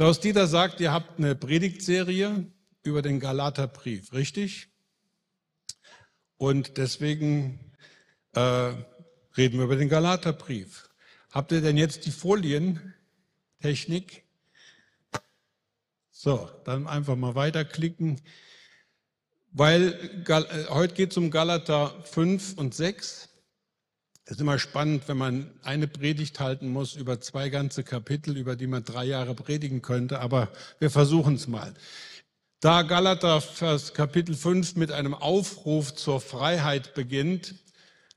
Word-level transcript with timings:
Klaus 0.00 0.18
Dieter 0.18 0.46
sagt, 0.46 0.80
ihr 0.80 0.92
habt 0.92 1.18
eine 1.18 1.34
Predigtserie 1.34 2.46
über 2.82 3.02
den 3.02 3.20
Galaterbrief, 3.20 4.14
richtig? 4.14 4.68
Und 6.38 6.78
deswegen 6.78 7.60
äh, 8.32 8.72
reden 9.36 9.58
wir 9.58 9.64
über 9.64 9.76
den 9.76 9.90
Galaterbrief. 9.90 10.88
Habt 11.30 11.52
ihr 11.52 11.60
denn 11.60 11.76
jetzt 11.76 12.06
die 12.06 12.12
Folientechnik? 12.12 14.24
So, 16.10 16.48
dann 16.64 16.86
einfach 16.86 17.16
mal 17.16 17.34
weiterklicken. 17.34 18.22
Weil 19.50 20.24
äh, 20.26 20.64
heute 20.70 20.94
geht 20.94 21.10
es 21.10 21.18
um 21.18 21.30
Galater 21.30 22.02
5 22.04 22.56
und 22.56 22.74
6. 22.74 23.28
Es 24.30 24.36
ist 24.36 24.42
immer 24.42 24.60
spannend, 24.60 25.08
wenn 25.08 25.16
man 25.16 25.50
eine 25.64 25.88
Predigt 25.88 26.38
halten 26.38 26.68
muss 26.68 26.94
über 26.94 27.20
zwei 27.20 27.48
ganze 27.48 27.82
Kapitel, 27.82 28.36
über 28.36 28.54
die 28.54 28.68
man 28.68 28.84
drei 28.84 29.04
Jahre 29.04 29.34
predigen 29.34 29.82
könnte, 29.82 30.20
aber 30.20 30.52
wir 30.78 30.88
versuchen 30.88 31.34
es 31.34 31.48
mal. 31.48 31.74
Da 32.60 32.82
Galater 32.82 33.40
Vers 33.40 33.92
Kapitel 33.92 34.36
5 34.36 34.76
mit 34.76 34.92
einem 34.92 35.14
Aufruf 35.14 35.96
zur 35.96 36.20
Freiheit 36.20 36.94
beginnt, 36.94 37.56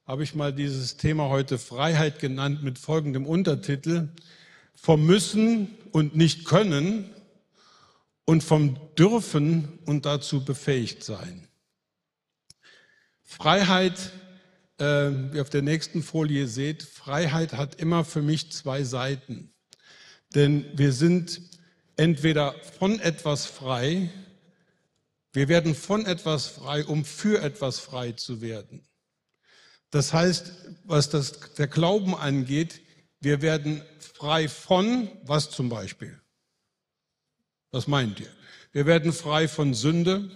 habe 0.06 0.24
ich 0.24 0.36
mal 0.36 0.54
dieses 0.54 0.98
Thema 0.98 1.30
heute 1.30 1.58
Freiheit 1.58 2.20
genannt 2.20 2.62
mit 2.62 2.78
folgendem 2.78 3.26
Untertitel. 3.26 4.10
Vom 4.76 5.08
Müssen 5.08 5.76
und 5.92 6.16
nicht 6.16 6.46
können 6.46 7.10
und 8.26 8.44
vom 8.44 8.78
Dürfen 9.00 9.80
und 9.88 10.06
dazu 10.06 10.46
befähigt 10.46 11.04
sein. 11.04 11.48
Freiheit, 13.24 14.12
äh, 14.80 15.12
wie 15.32 15.42
auf 15.42 15.50
der 15.50 15.62
nächsten 15.62 16.04
Folie 16.04 16.48
seht, 16.48 16.84
Freiheit 16.84 17.54
hat 17.54 17.76
immer 17.76 18.06
für 18.06 18.22
mich 18.22 18.52
zwei 18.52 18.84
Seiten. 18.84 19.54
Denn 20.36 20.66
wir 20.74 20.94
sind 20.94 21.42
entweder 21.96 22.56
von 22.80 23.00
etwas 23.00 23.46
frei 23.46 24.10
wir 25.34 25.48
werden 25.48 25.74
von 25.74 26.06
etwas 26.06 26.46
frei, 26.46 26.86
um 26.86 27.04
für 27.04 27.42
etwas 27.42 27.80
frei 27.80 28.12
zu 28.12 28.40
werden. 28.40 28.88
Das 29.90 30.14
heißt, 30.14 30.52
was 30.86 31.10
das, 31.10 31.54
der 31.58 31.68
Glauben 31.68 32.16
angeht, 32.16 32.82
wir 33.20 33.42
werden 33.42 33.82
frei 34.00 34.48
von, 34.48 35.10
was 35.24 35.50
zum 35.50 35.70
Beispiel? 35.70 36.20
Was 37.72 37.88
meint 37.88 38.20
ihr? 38.20 38.30
Wir 38.72 38.86
werden 38.86 39.12
frei 39.12 39.48
von 39.48 39.74
Sünde. 39.74 40.30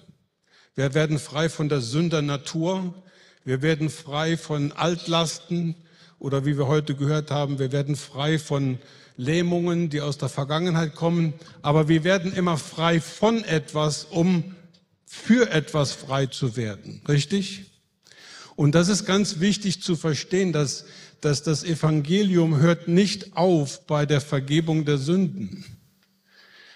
Wir 0.73 0.93
werden 0.95 1.19
frei 1.19 1.49
von 1.49 1.69
der 1.69 1.81
Sündernatur. 1.81 3.03
Wir 3.47 3.61
werden 3.61 3.89
frei 3.89 4.35
von 4.35 4.73
Altlasten 4.73 5.75
oder 6.19 6.45
wie 6.45 6.57
wir 6.57 6.67
heute 6.67 6.95
gehört 6.95 7.31
haben, 7.31 7.59
wir 7.59 7.71
werden 7.71 7.95
frei 7.95 8.39
von 8.39 8.77
Lähmungen, 9.15 9.89
die 9.89 10.01
aus 10.01 10.17
der 10.17 10.27
Vergangenheit 10.27 10.95
kommen. 10.95 11.33
Aber 11.61 11.87
wir 11.87 12.03
werden 12.03 12.33
immer 12.33 12.57
frei 12.57 12.99
von 12.99 13.45
etwas, 13.45 14.03
um 14.03 14.53
für 15.05 15.49
etwas 15.49 15.93
frei 15.93 16.25
zu 16.25 16.57
werden. 16.57 17.01
Richtig? 17.07 17.71
Und 18.57 18.75
das 18.75 18.89
ist 18.89 19.05
ganz 19.05 19.39
wichtig 19.39 19.81
zu 19.81 19.95
verstehen, 19.95 20.51
dass, 20.51 20.83
dass 21.21 21.41
das 21.41 21.63
Evangelium 21.63 22.57
hört 22.57 22.89
nicht 22.89 23.37
auf 23.37 23.87
bei 23.87 24.05
der 24.05 24.19
Vergebung 24.19 24.83
der 24.83 24.97
Sünden. 24.97 25.63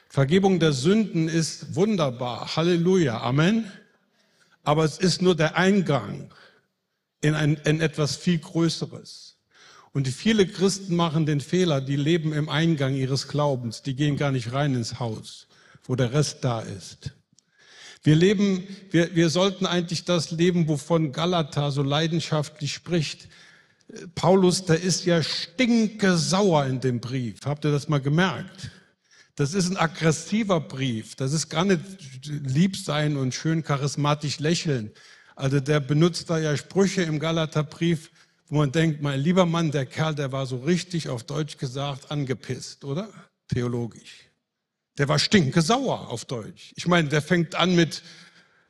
Vergebung 0.08 0.61
der 0.61 0.72
Sünden 0.72 1.27
ist 1.27 1.75
wunderbar. 1.75 2.55
Halleluja. 2.55 3.19
Amen. 3.19 3.69
Aber 4.64 4.86
es 4.86 4.99
ist 4.99 5.22
nur 5.22 5.36
der 5.36 5.58
Eingang 5.58 6.31
in, 7.22 7.36
ein, 7.36 7.55
in 7.66 7.81
etwas 7.81 8.16
viel 8.16 8.39
Größeres. 8.39 9.38
Und 9.94 10.08
viele 10.08 10.47
Christen 10.47 10.95
machen 10.95 11.25
den 11.25 11.41
Fehler, 11.41 11.81
die 11.81 11.95
leben 11.95 12.33
im 12.33 12.50
Eingang 12.50 12.95
ihres 12.95 13.27
Glaubens. 13.27 13.81
Die 13.81 13.95
gehen 13.95 14.17
gar 14.17 14.31
nicht 14.31 14.53
rein 14.53 14.73
ins 14.73 15.00
Haus, 15.00 15.47
wo 15.83 15.95
der 15.95 16.14
Rest 16.14 16.44
da 16.44 16.61
ist. 16.61 17.11
Wir 18.03 18.16
leben, 18.16 18.64
wir, 18.89 19.16
wir 19.16 19.30
sollten 19.30 19.66
eigentlich 19.66 20.05
das 20.05 20.31
leben, 20.31 20.67
wovon 20.67 21.11
Galater 21.11 21.72
so 21.72 21.83
leidenschaftlich 21.83 22.73
spricht. 22.73 23.27
Paulus, 24.15 24.65
der 24.65 24.81
ist 24.81 25.05
ja 25.05 25.21
stinke 25.21 26.17
sauer 26.17 26.65
in 26.65 26.80
dem 26.80 26.99
Brief. 26.99 27.39
Habt 27.45 27.65
ihr 27.65 27.71
das 27.71 27.89
mal 27.89 27.99
gemerkt? 27.99 28.71
Das 29.36 29.54
ist 29.54 29.70
ein 29.70 29.77
aggressiver 29.77 30.61
Brief. 30.61 31.15
Das 31.15 31.33
ist 31.33 31.49
gar 31.49 31.65
nicht 31.65 31.81
lieb 32.26 32.77
sein 32.77 33.17
und 33.17 33.33
schön 33.33 33.64
charismatisch 33.64 34.39
lächeln. 34.39 34.92
Also 35.36 35.59
der 35.59 35.80
benutzt 35.80 36.30
da 36.30 36.37
ja 36.37 36.55
Sprüche 36.58 37.03
im 37.03 37.19
Galaterbrief, 37.19 38.11
wo 38.47 38.58
man 38.58 38.71
denkt, 38.71 39.02
mein 39.02 39.19
lieber 39.19 39.45
Mann, 39.45 39.71
der 39.71 39.86
Kerl, 39.86 40.14
der 40.14 40.31
war 40.31 40.45
so 40.45 40.58
richtig 40.58 41.09
auf 41.09 41.23
Deutsch 41.23 41.58
gesagt 41.58 42.11
angepisst, 42.11 42.83
oder? 42.83 43.09
Theologisch. 43.47 44.30
Der 44.97 45.08
war 45.08 45.19
stinke 45.19 45.61
sauer 45.61 46.09
auf 46.09 46.25
Deutsch. 46.25 46.73
Ich 46.75 46.86
meine, 46.86 47.08
der 47.08 47.21
fängt 47.21 47.55
an 47.55 47.75
mit, 47.75 48.03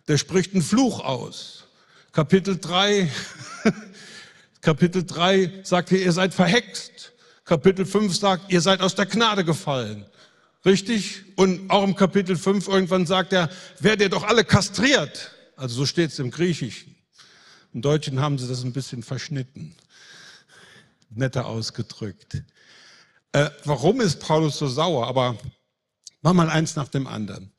der 0.07 0.17
spricht 0.17 0.53
einen 0.53 0.61
Fluch 0.61 1.03
aus. 1.03 1.65
Kapitel 2.11 2.59
3, 2.59 3.09
Kapitel 4.61 5.03
3 5.03 5.61
sagt 5.63 5.91
er, 5.91 5.99
ihr 5.99 6.11
seid 6.11 6.33
verhext. 6.33 7.13
Kapitel 7.43 7.85
5 7.85 8.15
sagt, 8.15 8.51
ihr 8.51 8.61
seid 8.61 8.81
aus 8.81 8.95
der 8.95 9.07
Gnade 9.07 9.43
gefallen. 9.43 10.05
Richtig? 10.63 11.23
Und 11.35 11.71
auch 11.71 11.83
im 11.83 11.95
Kapitel 11.95 12.35
5 12.35 12.67
irgendwann 12.67 13.05
sagt 13.05 13.33
er, 13.33 13.49
werdet 13.79 14.01
ihr 14.01 14.09
doch 14.09 14.23
alle 14.23 14.43
kastriert. 14.43 15.31
Also 15.61 15.75
so 15.75 15.85
steht 15.85 16.11
es 16.11 16.19
im 16.19 16.31
Griechischen. 16.31 16.95
Im 17.73 17.81
Deutschen 17.81 18.19
haben 18.19 18.37
sie 18.37 18.47
das 18.47 18.63
ein 18.63 18.73
bisschen 18.73 19.03
verschnitten. 19.03 19.75
Netter 21.09 21.45
ausgedrückt. 21.45 22.43
Äh, 23.31 23.49
warum 23.65 24.01
ist 24.01 24.19
Paulus 24.19 24.57
so 24.57 24.67
sauer? 24.67 25.07
Aber 25.07 25.37
Mach 26.21 26.33
mal 26.33 26.49
eins 26.49 26.75
nach 26.75 26.87
dem 26.87 27.07
anderen. 27.07 27.51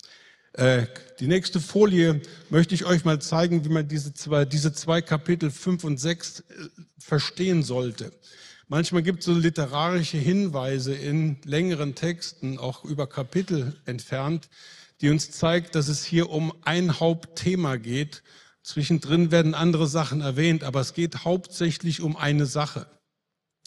Äh, 0.52 0.86
die 1.18 1.26
nächste 1.26 1.60
Folie 1.60 2.20
möchte 2.48 2.74
ich 2.74 2.84
euch 2.84 3.04
mal 3.04 3.20
zeigen, 3.20 3.64
wie 3.64 3.70
man 3.70 3.88
diese 3.88 4.14
zwei, 4.14 4.44
diese 4.44 4.72
zwei 4.72 5.02
Kapitel 5.02 5.50
5 5.50 5.82
und 5.82 5.98
6 5.98 6.40
äh, 6.40 6.44
verstehen 6.98 7.64
sollte. 7.64 8.12
Manchmal 8.68 9.02
gibt 9.02 9.20
es 9.20 9.24
so 9.24 9.32
literarische 9.32 10.18
Hinweise 10.18 10.94
in 10.94 11.38
längeren 11.44 11.96
Texten, 11.96 12.58
auch 12.58 12.84
über 12.84 13.08
Kapitel 13.08 13.74
entfernt, 13.84 14.48
die 15.02 15.10
uns 15.10 15.30
zeigt, 15.30 15.74
dass 15.74 15.88
es 15.88 16.04
hier 16.04 16.30
um 16.30 16.52
ein 16.62 17.00
Hauptthema 17.00 17.76
geht. 17.76 18.22
Zwischendrin 18.62 19.30
werden 19.30 19.54
andere 19.54 19.86
Sachen 19.86 20.20
erwähnt, 20.20 20.64
aber 20.64 20.80
es 20.80 20.94
geht 20.94 21.24
hauptsächlich 21.24 22.00
um 22.00 22.16
eine 22.16 22.46
Sache. 22.46 22.86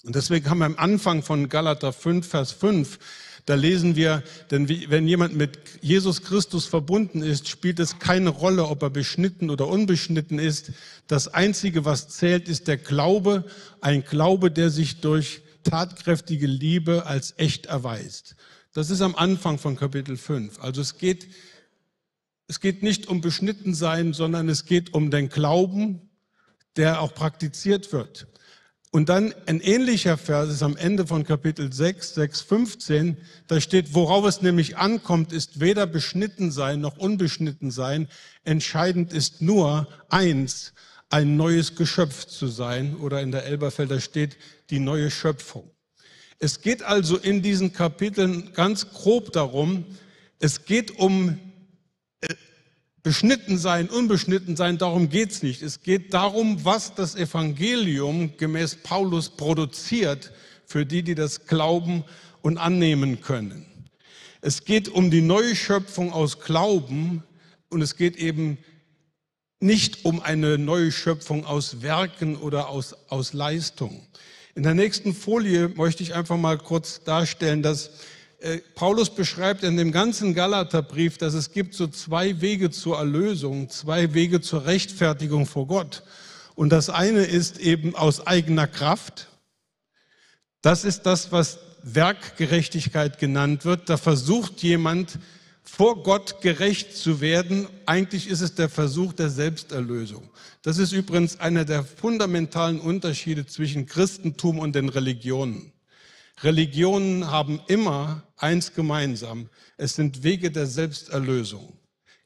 Und 0.03 0.16
deswegen 0.16 0.50
haben 0.50 0.59
wir 0.59 0.66
am 0.66 0.78
Anfang 0.78 1.22
von 1.22 1.50
Galater 1.50 1.94
5, 1.94 2.28
Vers 2.28 2.51
5 2.51 3.00
da 3.46 3.53
lesen 3.53 3.96
wir, 3.96 4.23
denn 4.50 4.68
wenn 4.68 5.07
jemand 5.07 5.35
mit 5.35 5.59
Jesus 5.81 6.23
Christus 6.23 6.66
verbunden 6.66 7.22
ist, 7.22 7.47
spielt 7.47 7.79
es 7.79 8.00
keine 8.00 8.29
Rolle, 8.29 8.66
ob 8.66 8.81
er 8.81 8.90
beschnitten 8.90 9.52
oder 9.52 9.67
unbeschnitten 9.67 10.40
ist. 10.40 10.72
Das 11.07 11.28
Einzige, 11.28 11.85
was 11.85 12.09
zählt, 12.09 12.50
ist 12.50 12.67
der 12.67 12.78
Glaube, 12.78 13.46
ein 13.81 14.03
Glaube, 14.03 14.50
der 14.50 14.72
sich 14.72 15.00
durch 15.00 15.41
tatkräftige 15.63 16.47
Liebe 16.47 17.06
als 17.06 17.35
echt 17.38 17.67
erweist. 17.67 18.35
Das 18.75 18.90
ist 18.90 19.02
am 19.02 19.16
Anfang 19.16 19.58
von 19.58 19.78
Kapitel 19.78 20.18
5. 20.18 20.59
Also 20.59 20.81
es 20.81 20.97
geht, 20.97 21.30
es 22.50 22.59
geht 22.59 22.84
nicht 22.84 23.08
um 23.08 23.22
beschnitten 23.22 23.74
sein, 23.74 24.12
sondern 24.12 24.50
es 24.50 24.66
geht 24.66 24.94
um 24.94 25.12
den 25.12 25.30
Glauben, 25.30 26.09
der 26.75 27.00
auch 27.00 27.14
praktiziert 27.14 27.94
wird. 27.94 28.28
Und 28.91 29.08
dann 29.08 29.34
ein 29.46 29.62
ähnlicher 29.62 30.18
Vers 30.18 30.50
ist 30.50 30.62
am 30.62 30.75
Ende 30.75 31.08
von 31.08 31.24
Kapitel 31.24 31.72
6, 31.72 32.16
6, 32.16 32.41
15. 32.41 33.18
Da 33.47 33.62
steht, 33.62 33.94
worauf 33.94 34.25
es 34.25 34.41
nämlich 34.41 34.75
ankommt, 34.75 35.31
ist 35.31 35.62
weder 35.62 35.88
beschnitten 35.88 36.52
sein 36.52 36.81
noch 36.81 36.97
unbeschnitten 36.97 37.72
sein. 37.72 38.09
Entscheidend 38.44 39.14
ist 39.14 39.41
nur 39.41 39.88
eins, 40.09 40.74
ein 41.09 41.38
neues 41.38 41.78
Geschöpf 41.78 42.25
zu 42.25 42.47
sein. 42.47 42.97
Oder 42.97 43.22
in 43.22 43.31
der 43.31 43.46
Elberfelder 43.46 44.02
steht, 44.02 44.35
die 44.69 44.80
neue 44.80 45.09
Schöpfung. 45.12 45.72
Es 46.40 46.62
geht 46.62 46.84
also 46.84 47.18
in 47.18 47.41
diesen 47.41 47.73
Kapiteln 47.73 48.53
ganz 48.53 48.91
grob 48.91 49.31
darum, 49.31 49.85
es 50.40 50.66
geht 50.66 50.91
um 50.91 51.40
beschnitten 53.05 53.58
sein, 53.59 53.87
unbeschnitten 53.87 54.55
sein, 54.55 54.79
darum 54.79 55.09
geht's 55.09 55.43
nicht. 55.43 55.61
Es 55.61 55.82
geht 55.82 56.14
darum, 56.14 56.66
was 56.66 56.96
das 56.96 57.16
Evangelium 57.16 58.35
gemäß 58.37 58.78
Paulus 58.78 59.29
produziert 59.29 60.34
für 60.66 60.85
die, 60.85 61.03
die 61.03 61.14
das 61.14 61.46
glauben 61.46 62.03
und 62.41 62.58
annehmen 62.58 63.22
können. 63.22 63.66
Es 64.41 64.66
geht 64.66 64.90
um 64.90 65.11
die 65.11 65.22
neue 65.22 65.55
Schöpfung 65.55 66.11
aus 66.11 66.40
Glauben 66.40 67.23
und 67.70 67.81
es 67.81 67.96
geht 67.96 68.17
eben 68.17 68.58
nicht 69.59 70.03
um 70.03 70.22
eine 70.22 70.58
neue 70.58 70.91
Schöpfung 70.91 71.46
aus 71.46 71.81
Werken 71.81 72.35
oder 72.35 72.70
aus, 72.70 72.96
aus 73.09 73.34
Leistung. 73.34 74.05
In 74.55 74.63
der 74.63 74.73
nächsten 74.73 75.13
Folie 75.13 75.67
möchte 75.67 76.02
ich 76.02 76.16
einfach 76.16 76.37
mal 76.37 76.57
kurz 76.57 77.03
darstellen, 77.03 77.61
dass 77.61 77.91
äh, 78.40 78.59
Paulus 78.73 79.13
beschreibt 79.13 79.63
in 79.63 79.75
dem 79.75 79.91
ganzen 79.91 80.34
Galaterbrief, 80.34 81.17
dass 81.17 81.34
es 81.34 81.52
gibt 81.52 81.73
so 81.73 81.87
zwei 81.87 82.40
Wege 82.40 82.72
zur 82.72 82.97
Erlösung, 82.97 83.69
zwei 83.69 84.13
Wege 84.13 84.40
zur 84.40 84.66
Rechtfertigung 84.66 85.46
vor 85.46 85.67
Gott. 85.67 86.03
Und 86.55 86.69
das 86.69 86.90
eine 86.90 87.25
ist 87.25 87.59
eben 87.59 87.96
aus 87.96 88.25
eigener 88.25 88.66
Kraft. 88.66 89.28
Das 90.61 90.85
ist 90.85 91.02
das, 91.02 91.34
was, 91.34 91.59
Werkgerechtigkeit 91.85 93.19
genannt 93.19 93.63
wird. 93.63 93.90
Da 93.90 93.97
versucht 93.97 94.63
jemand, 94.63 95.19
vor 95.66 96.03
Gott 96.03 96.41
gerecht 96.41 96.96
zu 96.96 97.20
werden. 97.20 97.67
Eigentlich 97.85 98.28
ist 98.29 98.41
es 98.41 98.56
der 98.56 98.70
Versuch 98.70 99.14
der 99.14 99.29
Selbsterlösung. 99.29 100.29
Das 100.62 100.78
ist 100.78 100.91
übrigens 100.94 101.40
einer 101.40 101.66
der 101.66 101.84
fundamentalen 101.84 102.79
Unterschiede 102.79 103.46
zwischen 103.46 103.85
Christentum 103.85 104.59
und 104.59 104.76
den 104.76 104.90
Religionen. 104.90 105.73
Religionen 106.41 107.29
haben 107.29 107.62
immer 107.67 108.23
eins 108.38 108.73
gemeinsam. 108.73 109.50
Es 109.78 109.96
sind 109.96 110.23
Wege 110.23 110.52
der 110.52 110.67
Selbsterlösung. 110.67 111.73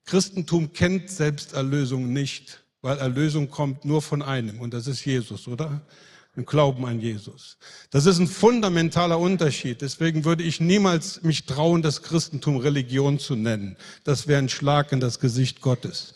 Christentum 0.05 0.73
kennt 0.73 1.09
Selbsterlösung 1.09 2.11
nicht, 2.11 2.63
weil 2.81 2.97
Erlösung 2.97 3.49
kommt 3.49 3.85
nur 3.85 4.01
von 4.01 4.21
einem 4.21 4.59
und 4.59 4.73
das 4.73 4.87
ist 4.87 5.05
Jesus, 5.05 5.47
oder? 5.47 5.81
Im 6.35 6.45
Glauben 6.45 6.85
an 6.85 7.01
Jesus. 7.01 7.57
Das 7.89 8.05
ist 8.05 8.19
ein 8.19 8.27
fundamentaler 8.27 9.19
Unterschied. 9.19 9.81
Deswegen 9.81 10.25
würde 10.25 10.43
ich 10.43 10.61
niemals 10.61 11.23
mich 11.23 11.45
trauen, 11.45 11.81
das 11.81 12.03
Christentum 12.03 12.57
Religion 12.57 13.19
zu 13.19 13.35
nennen. 13.35 13.77
Das 14.03 14.27
wäre 14.27 14.39
ein 14.39 14.49
Schlag 14.49 14.91
in 14.91 14.99
das 14.99 15.19
Gesicht 15.19 15.59
Gottes. 15.59 16.13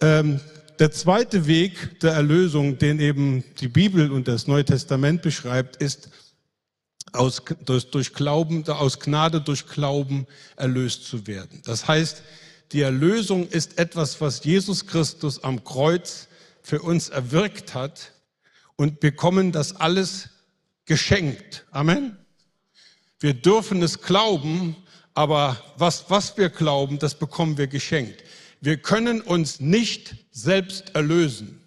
Ähm, 0.00 0.40
der 0.78 0.90
zweite 0.92 1.46
Weg 1.46 2.00
der 2.00 2.12
Erlösung, 2.12 2.78
den 2.78 3.00
eben 3.00 3.44
die 3.60 3.68
Bibel 3.68 4.10
und 4.12 4.28
das 4.28 4.46
Neue 4.46 4.64
Testament 4.64 5.22
beschreibt, 5.22 5.76
ist 5.76 6.10
aus, 7.12 7.42
durch, 7.64 7.90
durch 7.90 8.14
Glauben, 8.14 8.66
aus 8.68 9.00
Gnade 9.00 9.40
durch 9.40 9.66
Glauben 9.66 10.26
erlöst 10.56 11.04
zu 11.04 11.26
werden. 11.26 11.62
Das 11.64 11.88
heißt, 11.88 12.22
die 12.72 12.82
Erlösung 12.82 13.48
ist 13.48 13.78
etwas, 13.78 14.20
was 14.20 14.44
Jesus 14.44 14.86
Christus 14.86 15.42
am 15.42 15.64
Kreuz 15.64 16.28
für 16.62 16.80
uns 16.80 17.08
erwirkt 17.08 17.74
hat 17.74 18.12
und 18.80 18.98
bekommen 18.98 19.52
das 19.52 19.76
alles 19.76 20.30
geschenkt. 20.86 21.66
Amen. 21.70 22.16
Wir 23.18 23.34
dürfen 23.34 23.82
es 23.82 24.00
glauben, 24.00 24.74
aber 25.12 25.62
was, 25.76 26.08
was 26.08 26.38
wir 26.38 26.48
glauben, 26.48 26.98
das 26.98 27.14
bekommen 27.14 27.58
wir 27.58 27.66
geschenkt. 27.66 28.24
Wir 28.62 28.78
können 28.78 29.20
uns 29.20 29.60
nicht 29.60 30.14
selbst 30.30 30.94
erlösen. 30.94 31.60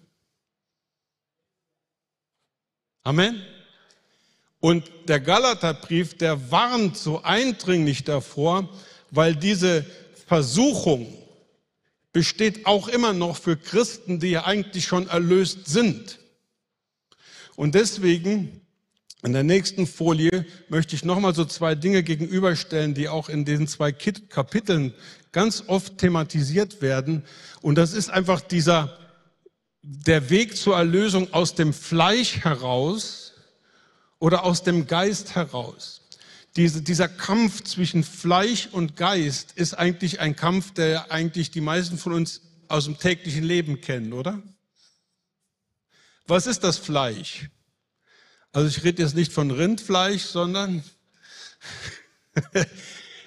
Amen. 3.04 3.40
Und 4.58 4.90
der 5.06 5.20
Galaterbrief, 5.20 6.18
der 6.18 6.50
warnt 6.50 6.96
so 6.96 7.22
eindringlich 7.22 8.02
davor, 8.02 8.68
weil 9.12 9.36
diese 9.36 9.86
Versuchung 10.26 11.16
besteht 12.12 12.66
auch 12.66 12.88
immer 12.88 13.12
noch 13.12 13.36
für 13.36 13.56
Christen, 13.56 14.18
die 14.18 14.30
ja 14.30 14.46
eigentlich 14.46 14.86
schon 14.86 15.06
erlöst 15.06 15.68
sind. 15.68 16.18
Und 17.56 17.74
deswegen 17.74 18.60
in 19.22 19.32
der 19.32 19.42
nächsten 19.42 19.86
Folie 19.86 20.44
möchte 20.68 20.94
ich 20.96 21.04
nochmal 21.04 21.34
so 21.34 21.44
zwei 21.44 21.74
Dinge 21.74 22.02
gegenüberstellen, 22.02 22.94
die 22.94 23.08
auch 23.08 23.28
in 23.28 23.44
diesen 23.44 23.66
zwei 23.66 23.92
Kapiteln 23.92 24.92
ganz 25.32 25.64
oft 25.66 25.98
thematisiert 25.98 26.82
werden. 26.82 27.24
Und 27.62 27.76
das 27.76 27.94
ist 27.94 28.10
einfach 28.10 28.40
dieser, 28.40 28.98
der 29.82 30.30
Weg 30.30 30.56
zur 30.56 30.76
Erlösung 30.76 31.32
aus 31.32 31.54
dem 31.54 31.72
Fleisch 31.72 32.44
heraus, 32.44 33.24
oder 34.24 34.44
aus 34.44 34.62
dem 34.62 34.86
Geist 34.86 35.34
heraus. 35.34 36.00
Diese, 36.56 36.80
dieser 36.80 37.08
Kampf 37.08 37.62
zwischen 37.62 38.02
Fleisch 38.02 38.70
und 38.72 38.96
Geist 38.96 39.52
ist 39.54 39.74
eigentlich 39.74 40.18
ein 40.18 40.34
Kampf, 40.34 40.72
der 40.72 41.12
eigentlich 41.12 41.50
die 41.50 41.60
meisten 41.60 41.98
von 41.98 42.14
uns 42.14 42.40
aus 42.68 42.86
dem 42.86 42.98
täglichen 42.98 43.44
Leben 43.44 43.82
kennen, 43.82 44.14
oder? 44.14 44.42
Was 46.26 46.46
ist 46.46 46.64
das 46.64 46.78
Fleisch? 46.78 47.50
Also 48.52 48.68
ich 48.68 48.82
rede 48.82 49.02
jetzt 49.02 49.14
nicht 49.14 49.32
von 49.32 49.50
Rindfleisch, 49.50 50.22
sondern 50.22 50.82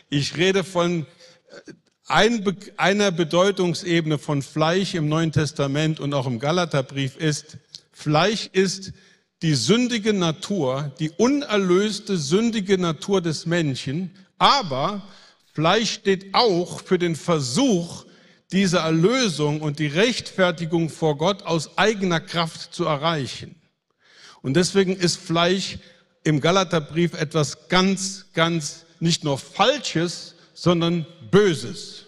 ich 0.10 0.36
rede 0.36 0.64
von 0.64 1.06
äh, 1.06 1.74
ein, 2.08 2.58
einer 2.78 3.12
Bedeutungsebene 3.12 4.18
von 4.18 4.42
Fleisch 4.42 4.96
im 4.96 5.10
Neuen 5.10 5.32
Testament 5.32 6.00
und 6.00 6.14
auch 6.14 6.26
im 6.26 6.40
Galaterbrief 6.40 7.18
ist, 7.18 7.58
Fleisch 7.92 8.50
ist 8.52 8.94
die 9.44 9.54
sündige 9.54 10.14
Natur, 10.14 10.92
die 11.00 11.12
unerlöste 11.12 12.18
sündige 12.18 12.80
Natur 12.80 13.22
des 13.22 13.46
Menschen, 13.46 14.12
aber 14.40 15.08
Fleisch 15.54 15.92
steht 15.92 16.34
auch 16.34 16.82
für 16.82 16.98
den 16.98 17.16
Versuch, 17.16 18.06
diese 18.52 18.78
Erlösung 18.78 19.62
und 19.62 19.80
die 19.80 19.88
Rechtfertigung 19.88 20.90
vor 20.90 21.18
Gott 21.18 21.44
aus 21.44 21.78
eigener 21.78 22.20
Kraft 22.20 22.74
zu 22.74 22.86
erreichen. 22.86 23.56
Und 24.42 24.54
deswegen 24.54 24.96
ist 24.96 25.18
Fleisch 25.18 25.80
im 26.24 26.40
Galaterbrief 26.40 27.14
etwas 27.14 27.68
ganz, 27.70 28.28
ganz 28.34 28.86
nicht 29.00 29.24
nur 29.24 29.38
Falsches, 29.38 30.36
sondern 30.54 31.06
Böses. 31.32 32.06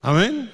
Amen. 0.00 0.48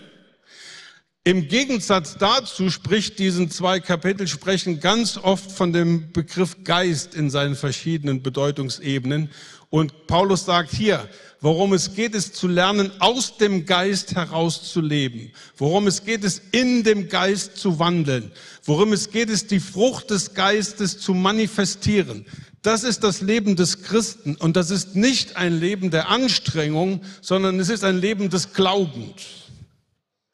Im 1.24 1.46
Gegensatz 1.46 2.16
dazu 2.18 2.68
spricht 2.68 3.20
diesen 3.20 3.48
zwei 3.48 3.78
Kapitel 3.78 4.26
sprechen 4.26 4.80
ganz 4.80 5.16
oft 5.16 5.52
von 5.52 5.72
dem 5.72 6.10
Begriff 6.12 6.64
Geist 6.64 7.14
in 7.14 7.30
seinen 7.30 7.54
verschiedenen 7.54 8.22
Bedeutungsebenen. 8.22 9.30
Und 9.72 10.06
Paulus 10.06 10.44
sagt 10.44 10.70
hier, 10.70 11.08
worum 11.40 11.72
es 11.72 11.94
geht, 11.94 12.14
ist 12.14 12.36
zu 12.36 12.46
lernen, 12.46 12.92
aus 12.98 13.38
dem 13.38 13.64
Geist 13.64 14.14
heraus 14.14 14.70
zu 14.70 14.82
leben. 14.82 15.32
Worum 15.56 15.86
es 15.86 16.04
geht, 16.04 16.24
ist 16.24 16.42
in 16.50 16.84
dem 16.84 17.08
Geist 17.08 17.56
zu 17.56 17.78
wandeln. 17.78 18.32
Worum 18.64 18.92
es 18.92 19.10
geht, 19.10 19.30
ist 19.30 19.50
die 19.50 19.60
Frucht 19.60 20.10
des 20.10 20.34
Geistes 20.34 20.98
zu 20.98 21.14
manifestieren. 21.14 22.26
Das 22.60 22.84
ist 22.84 23.02
das 23.02 23.22
Leben 23.22 23.56
des 23.56 23.82
Christen. 23.82 24.36
Und 24.36 24.56
das 24.56 24.70
ist 24.70 24.94
nicht 24.94 25.38
ein 25.38 25.58
Leben 25.58 25.90
der 25.90 26.10
Anstrengung, 26.10 27.00
sondern 27.22 27.58
es 27.58 27.70
ist 27.70 27.82
ein 27.82 27.96
Leben 27.96 28.28
des 28.28 28.52
Glaubens. 28.52 29.22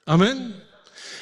Amen. 0.05 0.53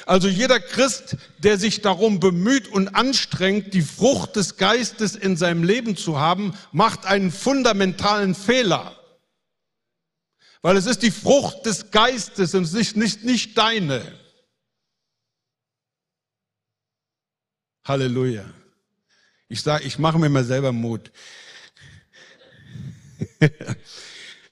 Also 0.07 0.29
jeder 0.29 0.61
Christ, 0.61 1.17
der 1.39 1.57
sich 1.57 1.81
darum 1.81 2.21
bemüht 2.21 2.69
und 2.69 2.95
anstrengt, 2.95 3.73
die 3.73 3.81
Frucht 3.81 4.37
des 4.37 4.55
Geistes 4.55 5.17
in 5.17 5.35
seinem 5.35 5.65
Leben 5.65 5.97
zu 5.97 6.17
haben, 6.17 6.57
macht 6.71 7.05
einen 7.05 7.29
fundamentalen 7.29 8.33
Fehler. 8.33 8.97
Weil 10.61 10.77
es 10.77 10.85
ist 10.85 11.03
die 11.03 11.11
Frucht 11.11 11.65
des 11.65 11.91
Geistes 11.91 12.55
und 12.55 12.71
nicht, 12.71 12.95
nicht, 12.95 13.25
nicht 13.25 13.57
deine. 13.57 14.01
Halleluja. 17.83 18.45
Ich 19.49 19.61
sage, 19.61 19.83
ich 19.83 19.99
mache 19.99 20.19
mir 20.19 20.29
mal 20.29 20.45
selber 20.45 20.71
Mut. 20.71 21.11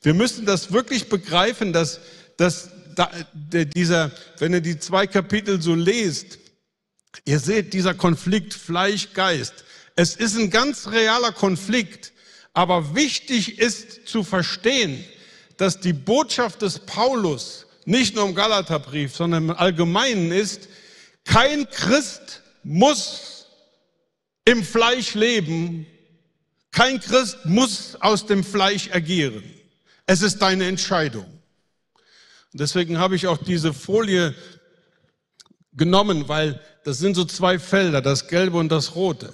Wir 0.01 0.13
müssen 0.13 0.45
das 0.45 0.73
wirklich 0.73 1.07
begreifen, 1.07 1.71
dass, 1.71 2.01
dass 2.35 2.71
da, 2.95 3.11
dieser, 3.33 4.11
wenn 4.39 4.53
ihr 4.53 4.61
die 4.61 4.79
zwei 4.79 5.07
Kapitel 5.07 5.61
so 5.61 5.75
lest, 5.75 6.39
ihr 7.25 7.39
seht 7.39 7.73
dieser 7.73 7.93
Konflikt 7.93 8.53
Fleisch-Geist. 8.53 9.65
Es 9.95 10.15
ist 10.15 10.37
ein 10.37 10.49
ganz 10.49 10.87
realer 10.87 11.31
Konflikt, 11.31 12.11
aber 12.53 12.95
wichtig 12.95 13.59
ist 13.59 14.07
zu 14.07 14.23
verstehen, 14.23 15.03
dass 15.57 15.79
die 15.79 15.93
Botschaft 15.93 16.61
des 16.61 16.79
Paulus 16.79 17.65
nicht 17.85 18.15
nur 18.15 18.25
im 18.25 18.35
Galaterbrief, 18.35 19.15
sondern 19.15 19.49
im 19.49 19.55
Allgemeinen 19.55 20.31
ist, 20.31 20.67
kein 21.23 21.69
Christ 21.69 22.41
muss 22.63 23.47
im 24.43 24.63
Fleisch 24.63 25.13
leben, 25.13 25.85
kein 26.71 26.99
Christ 26.99 27.37
muss 27.45 27.95
aus 27.99 28.25
dem 28.25 28.43
Fleisch 28.43 28.89
agieren. 28.91 29.43
Es 30.05 30.21
ist 30.21 30.39
deine 30.39 30.65
Entscheidung. 30.65 31.25
Deswegen 32.57 32.99
habe 32.99 33.17
ich 33.17 33.27
auch 33.27 33.37
diese 33.37 33.73
Folie 33.73 34.33
genommen, 35.73 36.29
weil 36.29 36.61
das 36.85 36.99
sind 36.99 37.15
so 37.15 37.25
zwei 37.25 37.59
Felder, 37.59 38.01
das 38.01 38.29
Gelbe 38.29 38.57
und 38.57 38.71
das 38.71 38.95
Rote. 38.95 39.33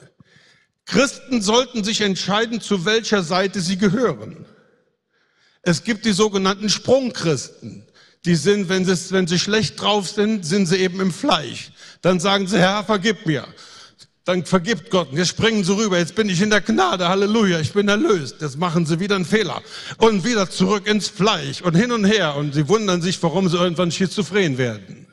Christen 0.85 1.39
sollten 1.43 1.83
sich 1.83 2.01
entscheiden, 2.01 2.61
zu 2.61 2.83
welcher 2.83 3.21
Seite 3.21 3.61
sie 3.61 3.77
gehören. 3.77 4.45
Es 5.61 5.83
gibt 5.83 6.05
die 6.05 6.13
sogenannten 6.13 6.67
Sprungchristen. 6.67 7.85
Die 8.25 8.35
sind, 8.35 8.69
wenn 8.69 8.85
sie, 8.85 9.11
wenn 9.11 9.27
sie 9.27 9.37
schlecht 9.37 9.79
drauf 9.79 10.09
sind, 10.09 10.43
sind 10.43 10.65
sie 10.65 10.77
eben 10.77 10.99
im 10.99 11.11
Fleisch. 11.11 11.71
Dann 12.01 12.19
sagen 12.19 12.47
sie, 12.47 12.57
Herr, 12.57 12.83
vergib 12.83 13.27
mir 13.27 13.45
dann 14.23 14.45
vergibt 14.45 14.91
Gott. 14.91 15.11
Und 15.11 15.17
jetzt 15.17 15.29
springen 15.29 15.63
sie 15.63 15.75
rüber. 15.75 15.97
Jetzt 15.97 16.15
bin 16.15 16.29
ich 16.29 16.41
in 16.41 16.51
der 16.51 16.61
Gnade. 16.61 17.09
Halleluja. 17.09 17.59
Ich 17.59 17.73
bin 17.73 17.87
erlöst. 17.87 18.41
Jetzt 18.41 18.57
machen 18.57 18.85
sie 18.85 18.99
wieder 18.99 19.15
einen 19.15 19.25
Fehler. 19.25 19.63
Und 19.97 20.23
wieder 20.23 20.49
zurück 20.49 20.87
ins 20.87 21.07
Fleisch 21.07 21.61
und 21.61 21.75
hin 21.75 21.91
und 21.91 22.05
her. 22.05 22.35
Und 22.35 22.53
sie 22.53 22.67
wundern 22.67 23.01
sich, 23.01 23.21
warum 23.23 23.49
sie 23.49 23.57
irgendwann 23.57 23.91
schizophren 23.91 24.57
werden. 24.57 25.07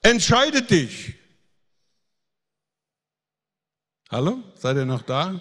Entscheide 0.00 0.62
dich. 0.62 1.14
Hallo? 4.10 4.42
Seid 4.56 4.76
ihr 4.76 4.84
noch 4.84 5.02
da? 5.02 5.40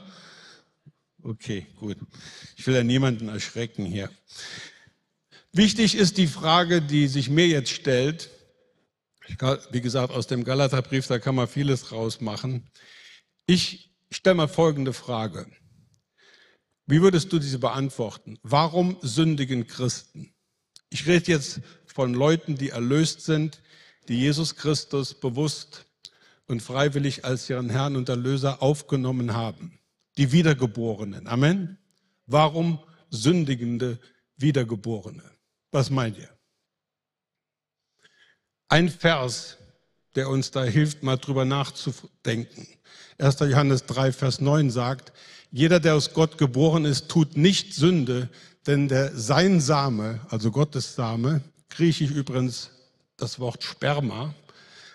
Okay, 1.24 1.68
gut. 1.80 1.98
Ich 2.56 2.66
will 2.68 2.76
ja 2.76 2.84
niemanden 2.84 3.30
erschrecken 3.30 3.86
hier. 3.86 4.10
Wichtig 5.52 5.96
ist 5.96 6.18
die 6.18 6.28
Frage, 6.28 6.82
die 6.82 7.08
sich 7.08 7.30
mir 7.30 7.48
jetzt 7.48 7.72
stellt. 7.72 8.30
Wie 9.72 9.82
gesagt, 9.82 10.12
aus 10.12 10.28
dem 10.28 10.44
Galaterbrief, 10.44 11.08
da 11.08 11.20
kann 11.20 11.36
man 11.36 11.48
vieles 11.48 11.92
rausmachen. 11.92 12.70
Ich 13.46 13.92
Ich 14.12 14.18
stelle 14.18 14.36
mal 14.36 14.50
folgende 14.50 14.92
Frage. 14.92 15.48
Wie 16.86 17.02
würdest 17.02 17.32
du 17.32 17.40
diese 17.40 17.60
beantworten? 17.60 18.38
Warum 18.44 18.98
sündigen 19.02 19.68
Christen? 19.68 20.34
Ich 20.90 21.08
rede 21.08 21.32
jetzt 21.32 21.62
von 21.86 22.14
Leuten, 22.14 22.58
die 22.58 22.72
erlöst 22.72 23.22
sind, 23.22 23.62
die 24.10 24.20
Jesus 24.20 24.58
Christus 24.58 25.14
bewusst 25.14 25.86
und 26.46 26.62
freiwillig 26.62 27.24
als 27.24 27.50
ihren 27.50 27.70
Herrn 27.70 27.96
und 27.96 28.10
Erlöser 28.10 28.62
aufgenommen 28.62 29.34
haben. 29.34 29.80
Die 30.18 30.34
Wiedergeborenen. 30.34 31.28
Amen. 31.28 31.78
Warum 32.26 32.80
sündigende 33.10 33.98
Wiedergeborene? 34.36 35.24
Was 35.72 35.90
meint 35.90 36.18
ihr? 36.18 36.30
Ein 38.72 38.88
Vers, 38.88 39.58
der 40.16 40.30
uns 40.30 40.52
da 40.52 40.64
hilft, 40.64 41.04
mal 41.04 41.18
drüber 41.18 41.44
nachzudenken. 41.44 42.66
1. 43.18 43.40
Johannes 43.42 43.86
3, 43.86 44.14
Vers 44.14 44.40
9 44.40 44.70
sagt, 44.72 45.12
jeder, 45.52 45.82
der 45.82 45.96
aus 45.96 46.14
Gott 46.14 46.38
geboren 46.38 46.86
ist, 46.86 47.10
tut 47.10 47.36
nicht 47.36 47.74
Sünde, 47.74 48.30
denn 48.68 48.88
der, 48.88 49.14
sein 49.14 49.60
Same, 49.60 50.22
also 50.30 50.52
Gottes 50.52 50.96
Same, 50.96 51.42
griechisch 51.68 52.12
übrigens 52.12 52.70
das 53.18 53.40
Wort 53.40 53.62
Sperma, 53.62 54.34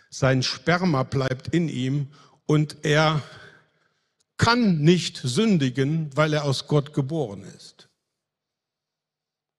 sein 0.09 0.43
Sperma 0.43 1.03
bleibt 1.03 1.49
in 1.49 1.69
ihm 1.69 2.09
und 2.47 2.79
er 2.83 3.21
kann 4.39 4.79
nicht 4.79 5.19
sündigen, 5.19 6.17
weil 6.17 6.33
er 6.33 6.45
aus 6.45 6.67
Gott 6.67 6.95
geboren 6.95 7.45
ist. 7.45 7.91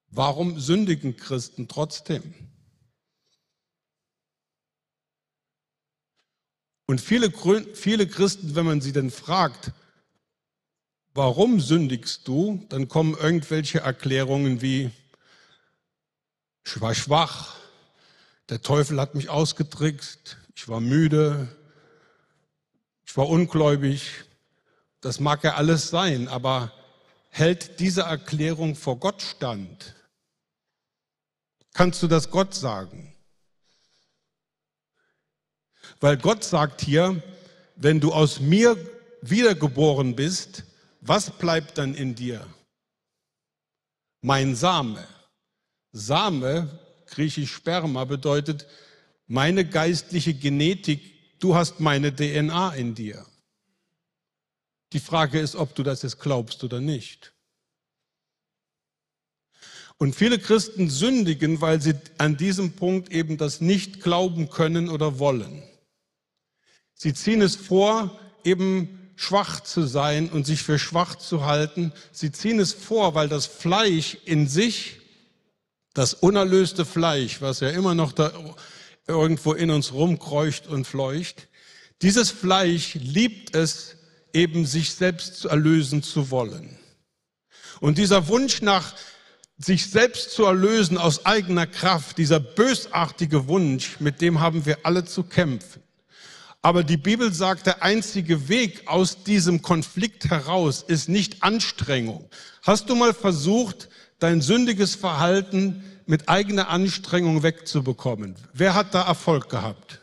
Warum 0.10 0.60
sündigen 0.60 1.18
Christen 1.18 1.68
trotzdem? 1.68 2.47
Und 6.88 7.02
viele, 7.02 7.32
viele 7.74 8.08
Christen, 8.08 8.56
wenn 8.56 8.66
man 8.66 8.82
sie 8.82 8.94
denn 8.94 9.12
fragt, 9.12 9.72
warum 11.14 11.60
sündigst 11.60 12.28
du, 12.28 12.66
dann 12.70 12.88
kommen 12.88 13.14
irgendwelche 13.14 13.80
Erklärungen 13.80 14.62
wie, 14.62 14.90
ich 16.66 16.80
war 16.80 16.96
schwach, 16.96 17.58
der 18.50 18.62
Teufel 18.62 19.02
hat 19.02 19.16
mich 19.16 19.30
ausgetrickst, 19.30 20.38
ich 20.56 20.70
war 20.70 20.80
müde, 20.80 21.50
ich 23.06 23.18
war 23.18 23.28
ungläubig. 23.28 24.24
Das 25.02 25.20
mag 25.20 25.44
ja 25.44 25.56
alles 25.56 25.90
sein, 25.90 26.30
aber 26.30 26.72
hält 27.30 27.82
diese 27.82 28.04
Erklärung 28.04 28.76
vor 28.76 28.98
Gott 28.98 29.22
stand? 29.22 29.94
Kannst 31.74 32.02
du 32.02 32.08
das 32.08 32.32
Gott 32.32 32.56
sagen? 32.56 33.14
Weil 36.00 36.18
Gott 36.18 36.44
sagt 36.44 36.82
hier, 36.82 37.22
wenn 37.76 38.00
du 38.00 38.14
aus 38.14 38.40
mir 38.40 38.78
wiedergeboren 39.22 40.16
bist, 40.16 40.64
was 41.02 41.32
bleibt 41.32 41.78
dann 41.78 41.96
in 41.96 42.16
dir? 42.16 42.46
Mein 44.22 44.56
Same. 44.56 45.08
Same, 45.92 46.80
griechisch 47.08 47.52
Sperma, 47.52 48.06
bedeutet 48.06 48.68
meine 49.28 49.66
geistliche 49.66 50.34
Genetik, 50.34 51.40
du 51.40 51.56
hast 51.56 51.80
meine 51.80 52.16
DNA 52.16 52.76
in 52.76 52.96
dir. 52.96 53.26
Die 54.94 55.00
Frage 55.00 55.40
ist, 55.40 55.56
ob 55.56 55.76
du 55.76 55.84
das 55.84 56.04
jetzt 56.04 56.20
glaubst 56.20 56.64
oder 56.64 56.80
nicht. 56.80 57.34
Und 59.98 60.16
viele 60.16 60.38
Christen 60.38 60.90
sündigen, 60.90 61.60
weil 61.60 61.82
sie 61.82 61.96
an 62.20 62.38
diesem 62.38 62.74
Punkt 62.74 63.12
eben 63.12 63.38
das 63.38 63.62
nicht 63.62 64.02
glauben 64.02 64.50
können 64.50 64.90
oder 64.90 65.20
wollen. 65.20 65.64
Sie 66.98 67.14
ziehen 67.14 67.42
es 67.44 67.56
vor, 67.56 68.20
eben 68.44 69.12
schwach 69.16 69.62
zu 69.62 69.86
sein 69.86 70.30
und 70.30 70.48
sich 70.48 70.64
für 70.64 70.80
schwach 70.80 71.16
zu 71.16 71.46
halten. 71.46 71.94
Sie 72.12 72.32
ziehen 72.32 72.60
es 72.60 72.74
vor, 72.74 73.14
weil 73.14 73.30
das 73.30 73.46
Fleisch 73.46 74.18
in 74.26 74.48
sich, 74.48 75.00
das 75.94 76.16
unerlöste 76.16 76.86
Fleisch, 76.86 77.40
was 77.42 77.60
ja 77.60 77.70
immer 77.70 77.94
noch 77.96 78.12
da 78.12 78.32
irgendwo 79.08 79.54
in 79.54 79.70
uns 79.70 79.94
rumkreucht 79.94 80.68
und 80.68 80.86
fleucht, 80.86 81.48
dieses 82.02 82.32
Fleisch 82.32 82.96
liebt 82.96 83.56
es, 83.56 83.96
eben 84.34 84.66
sich 84.66 84.94
selbst 84.94 85.46
erlösen 85.46 86.04
zu 86.04 86.30
wollen. 86.30 86.78
Und 87.80 87.98
dieser 87.98 88.28
Wunsch 88.28 88.62
nach 88.62 88.96
sich 89.58 89.90
selbst 89.90 90.32
zu 90.32 90.46
erlösen 90.46 90.98
aus 90.98 91.26
eigener 91.26 91.66
Kraft, 91.66 92.18
dieser 92.18 92.40
bösartige 92.40 93.48
Wunsch, 93.48 94.00
mit 94.00 94.22
dem 94.22 94.40
haben 94.40 94.66
wir 94.66 94.80
alle 94.84 95.06
zu 95.06 95.24
kämpfen. 95.24 95.82
Aber 96.68 96.84
die 96.84 96.98
Bibel 96.98 97.32
sagt, 97.32 97.66
der 97.66 97.82
einzige 97.82 98.50
Weg 98.50 98.90
aus 98.90 99.24
diesem 99.24 99.62
Konflikt 99.62 100.30
heraus 100.30 100.84
ist 100.86 101.08
nicht 101.08 101.42
Anstrengung. 101.42 102.30
Hast 102.62 102.90
du 102.90 102.96
mal 102.96 103.14
versucht, 103.14 103.88
dein 104.20 104.42
sündiges 104.42 104.94
Verhalten 104.94 105.82
mit 106.08 106.28
eigener 106.28 106.68
Anstrengung 106.68 107.42
wegzubekommen? 107.42 108.36
Wer 108.52 108.74
hat 108.74 108.94
da 108.94 109.04
Erfolg 109.04 109.48
gehabt? 109.48 110.02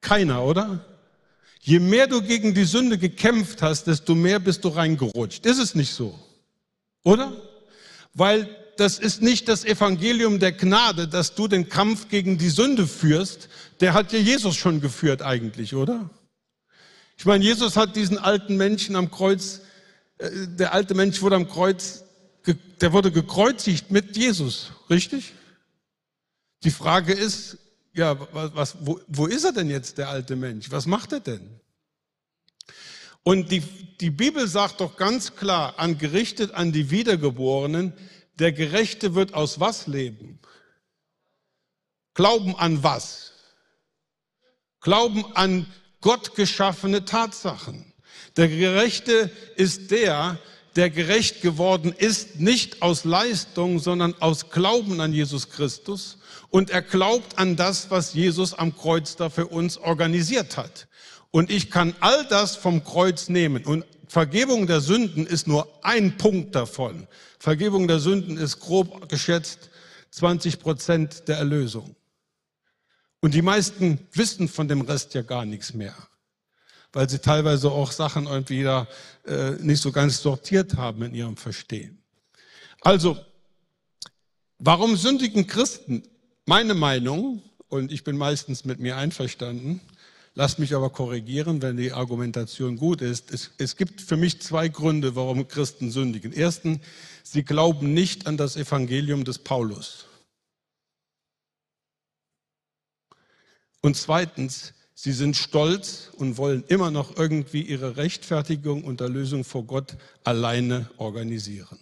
Keiner, 0.00 0.42
oder? 0.42 0.84
Je 1.60 1.78
mehr 1.78 2.08
du 2.08 2.20
gegen 2.20 2.52
die 2.52 2.64
Sünde 2.64 2.98
gekämpft 2.98 3.62
hast, 3.62 3.84
desto 3.86 4.16
mehr 4.16 4.40
bist 4.40 4.64
du 4.64 4.68
reingerutscht. 4.70 5.46
Ist 5.46 5.58
es 5.58 5.76
nicht 5.76 5.94
so? 5.94 6.18
Oder? 7.04 7.32
Weil 8.14 8.48
das 8.76 8.98
ist 8.98 9.22
nicht 9.22 9.48
das 9.48 9.64
Evangelium 9.64 10.38
der 10.38 10.52
Gnade, 10.52 11.08
dass 11.08 11.34
du 11.34 11.48
den 11.48 11.68
Kampf 11.68 12.08
gegen 12.08 12.38
die 12.38 12.50
Sünde 12.50 12.86
führst. 12.86 13.48
Der 13.80 13.94
hat 13.94 14.12
ja 14.12 14.18
Jesus 14.18 14.56
schon 14.56 14.80
geführt 14.80 15.22
eigentlich, 15.22 15.74
oder? 15.74 16.10
Ich 17.16 17.24
meine, 17.26 17.44
Jesus 17.44 17.76
hat 17.76 17.96
diesen 17.96 18.18
alten 18.18 18.56
Menschen 18.56 18.96
am 18.96 19.10
Kreuz, 19.10 19.60
äh, 20.18 20.30
der 20.46 20.74
alte 20.74 20.94
Mensch 20.94 21.22
wurde 21.22 21.36
am 21.36 21.48
Kreuz, 21.48 22.04
der 22.80 22.92
wurde 22.92 23.10
gekreuzigt 23.10 23.90
mit 23.90 24.16
Jesus, 24.16 24.72
richtig? 24.90 25.32
Die 26.64 26.70
Frage 26.70 27.12
ist, 27.12 27.58
ja, 27.94 28.16
was, 28.32 28.76
wo, 28.80 29.00
wo 29.06 29.26
ist 29.26 29.44
er 29.44 29.52
denn 29.52 29.70
jetzt, 29.70 29.98
der 29.98 30.08
alte 30.08 30.36
Mensch? 30.36 30.70
Was 30.70 30.86
macht 30.86 31.12
er 31.12 31.20
denn? 31.20 31.60
Und 33.22 33.50
die, 33.50 33.60
die 34.00 34.10
Bibel 34.10 34.46
sagt 34.46 34.80
doch 34.80 34.96
ganz 34.96 35.34
klar, 35.34 35.78
angerichtet 35.78 36.52
an 36.52 36.72
die 36.72 36.90
Wiedergeborenen, 36.90 37.94
der 38.38 38.52
Gerechte 38.52 39.14
wird 39.14 39.34
aus 39.34 39.60
was 39.60 39.86
leben? 39.86 40.38
Glauben 42.14 42.56
an 42.56 42.82
was? 42.82 43.32
Glauben 44.80 45.24
an 45.34 45.66
Gott 46.00 46.34
geschaffene 46.34 47.04
Tatsachen. 47.04 47.92
Der 48.36 48.48
Gerechte 48.48 49.30
ist 49.56 49.90
der, 49.90 50.38
der 50.76 50.90
gerecht 50.90 51.40
geworden 51.40 51.94
ist, 51.96 52.40
nicht 52.40 52.82
aus 52.82 53.04
Leistung, 53.04 53.78
sondern 53.78 54.14
aus 54.20 54.50
Glauben 54.50 55.00
an 55.00 55.12
Jesus 55.12 55.50
Christus. 55.50 56.18
Und 56.50 56.70
er 56.70 56.82
glaubt 56.82 57.38
an 57.38 57.56
das, 57.56 57.90
was 57.90 58.14
Jesus 58.14 58.54
am 58.54 58.76
Kreuz 58.76 59.16
da 59.16 59.30
für 59.30 59.46
uns 59.46 59.78
organisiert 59.78 60.56
hat. 60.56 60.88
Und 61.30 61.50
ich 61.50 61.70
kann 61.70 61.94
all 62.00 62.26
das 62.26 62.56
vom 62.56 62.84
Kreuz 62.84 63.28
nehmen. 63.28 63.64
Und 63.64 63.84
Vergebung 64.08 64.66
der 64.66 64.80
Sünden 64.80 65.26
ist 65.26 65.46
nur 65.46 65.68
ein 65.84 66.16
Punkt 66.16 66.54
davon. 66.54 67.06
Vergebung 67.38 67.88
der 67.88 68.00
Sünden 68.00 68.36
ist 68.36 68.60
grob 68.60 69.08
geschätzt 69.08 69.70
20 70.10 70.60
Prozent 70.60 71.28
der 71.28 71.38
Erlösung. 71.38 71.96
Und 73.20 73.34
die 73.34 73.42
meisten 73.42 73.98
wissen 74.12 74.48
von 74.48 74.68
dem 74.68 74.82
Rest 74.82 75.14
ja 75.14 75.22
gar 75.22 75.44
nichts 75.44 75.74
mehr, 75.74 75.96
weil 76.92 77.08
sie 77.08 77.18
teilweise 77.18 77.70
auch 77.70 77.90
Sachen 77.90 78.26
irgendwie 78.26 78.62
da 78.62 78.86
äh, 79.26 79.52
nicht 79.52 79.80
so 79.80 79.92
ganz 79.92 80.20
sortiert 80.20 80.76
haben 80.76 81.02
in 81.02 81.14
ihrem 81.14 81.36
Verstehen. 81.36 82.02
Also, 82.82 83.18
warum 84.58 84.96
sündigen 84.96 85.46
Christen? 85.46 86.02
Meine 86.44 86.74
Meinung, 86.74 87.42
und 87.68 87.90
ich 87.90 88.04
bin 88.04 88.18
meistens 88.18 88.66
mit 88.66 88.78
mir 88.78 88.98
einverstanden, 88.98 89.80
Lasst 90.36 90.58
mich 90.58 90.74
aber 90.74 90.90
korrigieren, 90.90 91.62
wenn 91.62 91.76
die 91.76 91.92
Argumentation 91.92 92.76
gut 92.76 93.00
ist. 93.00 93.32
Es, 93.32 93.52
es, 93.58 93.76
gibt 93.76 94.00
für 94.00 94.16
mich 94.16 94.42
zwei 94.42 94.68
Gründe, 94.68 95.14
warum 95.14 95.46
Christen 95.46 95.92
sündigen. 95.92 96.32
Erstens, 96.32 96.80
sie 97.22 97.44
glauben 97.44 97.94
nicht 97.94 98.26
an 98.26 98.36
das 98.36 98.56
Evangelium 98.56 99.24
des 99.24 99.38
Paulus. 99.38 100.06
Und 103.80 103.96
zweitens, 103.96 104.74
sie 104.94 105.12
sind 105.12 105.36
stolz 105.36 106.10
und 106.16 106.36
wollen 106.36 106.64
immer 106.66 106.90
noch 106.90 107.16
irgendwie 107.16 107.62
ihre 107.62 107.96
Rechtfertigung 107.96 108.82
und 108.82 109.00
Erlösung 109.00 109.44
vor 109.44 109.64
Gott 109.64 109.96
alleine 110.24 110.90
organisieren. 110.96 111.78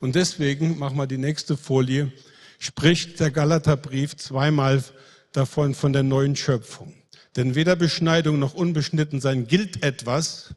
Und 0.00 0.16
deswegen, 0.16 0.78
mach 0.80 0.92
mal 0.92 1.06
die 1.06 1.18
nächste 1.18 1.56
Folie, 1.56 2.10
spricht 2.58 3.20
der 3.20 3.30
Galaterbrief 3.30 4.16
zweimal 4.16 4.82
davon 5.30 5.76
von 5.76 5.92
der 5.92 6.02
neuen 6.02 6.34
Schöpfung. 6.34 7.01
Denn 7.36 7.54
weder 7.54 7.76
Beschneidung 7.76 8.38
noch 8.38 8.54
Unbeschnittensein 8.54 9.46
gilt 9.46 9.82
etwas, 9.82 10.54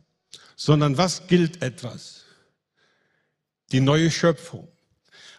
sondern 0.56 0.98
was 0.98 1.28
gilt 1.28 1.62
etwas? 1.62 2.26
Die 3.72 3.80
neue 3.80 4.12
Schöpfung. 4.12 4.68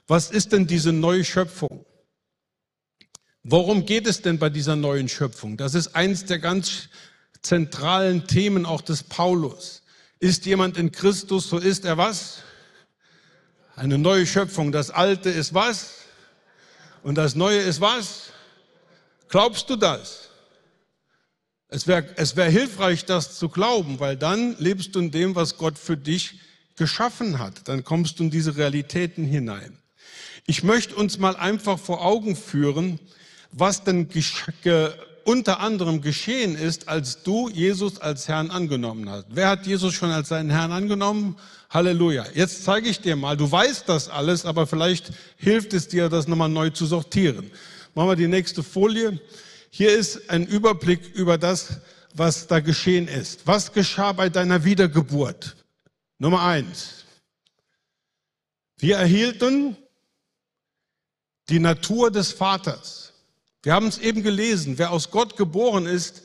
Was 0.07 0.31
ist 0.31 0.52
denn 0.52 0.66
diese 0.66 0.93
neue 0.93 1.25
Schöpfung? 1.25 1.85
Worum 3.43 3.87
geht 3.87 4.07
es 4.07 4.23
denn 4.23 4.38
bei 4.38 4.50
dieser 4.50 4.76
neuen 4.76 5.09
Schöpfung? 5.09 5.57
Das 5.57 5.75
ist 5.75 5.95
eins 5.95 6.25
der 6.25 6.38
ganz 6.38 6.88
zentralen 7.43 8.26
Themen 8.26 8.66
auch 8.66 8.81
des 8.81 9.02
Paulus. 9.02 9.83
Ist 10.19 10.47
jemand 10.47 10.76
in 10.76 10.90
Christus, 10.90 11.49
so 11.49 11.59
ist 11.59 11.85
er 11.85 11.97
was? 11.97 12.43
Eine 13.76 13.99
neue 13.99 14.26
Schöpfung. 14.26 14.73
Das 14.73 14.90
Alte 14.90 15.31
ist 15.31 15.52
was? 15.52 15.90
Und 17.02 17.16
das 17.16 17.35
Neue 17.35 17.59
ist 17.61 17.81
was? 17.81 18.31
Glaubst 19.28 19.69
du 19.71 19.76
das? 19.76 20.25
Es 21.69 21.87
wäre 21.87 22.07
es 22.17 22.37
wär 22.37 22.49
hilfreich, 22.49 23.05
das 23.05 23.39
zu 23.39 23.49
glauben, 23.49 23.99
weil 23.99 24.17
dann 24.17 24.57
lebst 24.59 24.95
du 24.95 25.01
in 25.01 25.11
dem, 25.11 25.35
was 25.35 25.57
Gott 25.57 25.79
für 25.79 25.97
dich 25.97 26.39
geschaffen 26.77 27.39
hat. 27.39 27.69
Dann 27.69 27.83
kommst 27.83 28.19
du 28.19 28.25
in 28.25 28.31
diese 28.31 28.57
Realitäten 28.57 29.25
hinein. 29.25 29.79
Ich 30.47 30.63
möchte 30.63 30.95
uns 30.95 31.19
mal 31.19 31.35
einfach 31.35 31.79
vor 31.79 32.05
Augen 32.05 32.37
führen, 32.37 33.01
was 33.51 33.83
denn 33.83 34.09
unter 35.25 35.59
anderem 35.59 36.03
geschehen 36.03 36.55
ist, 36.55 36.89
als 36.89 37.25
du 37.25 37.49
Jesus 37.49 38.01
als 38.01 38.29
Herrn 38.29 38.53
angenommen 38.53 39.11
hast. 39.11 39.27
Wer 39.31 39.49
hat 39.49 39.67
Jesus 39.67 39.93
schon 39.93 40.11
als 40.11 40.29
seinen 40.29 40.51
Herrn 40.51 40.71
angenommen? 40.71 41.37
Halleluja. 41.69 42.27
Jetzt 42.33 42.63
zeige 42.63 42.89
ich 42.89 43.01
dir 43.01 43.17
mal, 43.17 43.37
du 43.37 43.51
weißt 43.51 43.89
das 43.89 44.09
alles, 44.09 44.45
aber 44.45 44.69
vielleicht 44.69 45.11
hilft 45.37 45.73
es 45.73 45.89
dir, 45.89 46.09
das 46.09 46.29
nochmal 46.29 46.49
neu 46.49 46.71
zu 46.71 46.87
sortieren. 46.87 47.51
Machen 47.97 48.11
wir 48.11 48.17
die 48.17 48.29
nächste 48.29 48.63
Folie. 48.63 49.19
Hier 49.76 49.92
ist 49.92 50.30
ein 50.30 50.47
Überblick 50.47 51.04
über 51.12 51.37
das, 51.37 51.80
was 52.14 52.47
da 52.47 52.61
geschehen 52.61 53.09
ist. 53.09 53.47
Was 53.47 53.75
geschah 53.75 54.12
bei 54.12 54.30
deiner 54.30 54.64
Wiedergeburt? 54.64 55.54
Nummer 56.18 56.40
eins. 56.40 57.04
Wir 58.78 58.97
erhielten 58.97 59.76
die 61.50 61.59
Natur 61.59 62.11
des 62.11 62.33
Vaters. 62.33 63.12
Wir 63.64 63.75
haben 63.75 63.88
es 63.88 63.99
eben 63.99 64.23
gelesen. 64.23 64.78
Wer 64.78 64.92
aus 64.92 65.11
Gott 65.11 65.37
geboren 65.37 65.85
ist, 65.85 66.23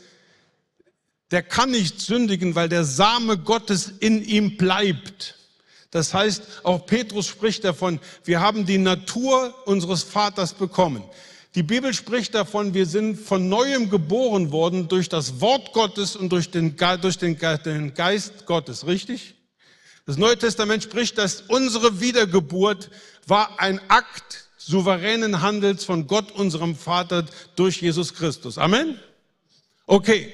der 1.31 1.43
kann 1.43 1.71
nicht 1.71 1.99
sündigen, 1.99 2.55
weil 2.55 2.69
der 2.69 2.85
Same 2.85 3.37
Gottes 3.37 3.91
in 3.99 4.23
ihm 4.23 4.55
bleibt. 4.55 5.35
Das 5.89 6.13
heißt, 6.13 6.61
auch 6.63 6.85
Petrus 6.85 7.27
spricht 7.27 7.65
davon, 7.65 7.99
wir 8.23 8.39
haben 8.39 8.65
die 8.65 8.77
Natur 8.77 9.53
unseres 9.65 10.03
Vaters 10.03 10.53
bekommen. 10.53 11.03
Die 11.55 11.63
Bibel 11.63 11.93
spricht 11.93 12.33
davon, 12.33 12.73
wir 12.73 12.85
sind 12.85 13.19
von 13.19 13.49
neuem 13.49 13.89
geboren 13.89 14.51
worden 14.51 14.87
durch 14.87 15.09
das 15.09 15.41
Wort 15.41 15.73
Gottes 15.73 16.15
und 16.15 16.29
durch 16.29 16.49
den, 16.49 16.77
durch 17.01 17.17
den, 17.17 17.37
den 17.65 17.93
Geist 17.93 18.45
Gottes, 18.45 18.87
richtig? 18.87 19.35
Das 20.05 20.17
Neue 20.17 20.37
Testament 20.37 20.83
spricht, 20.83 21.17
dass 21.17 21.41
unsere 21.41 21.99
Wiedergeburt 21.99 22.89
war 23.27 23.59
ein 23.59 23.81
Akt 23.89 24.47
souveränen 24.57 25.41
Handels 25.41 25.83
von 25.83 26.07
Gott, 26.07 26.31
unserem 26.31 26.75
Vater, 26.75 27.25
durch 27.55 27.81
Jesus 27.81 28.13
Christus. 28.13 28.57
Amen? 28.57 28.99
Okay. 29.85 30.33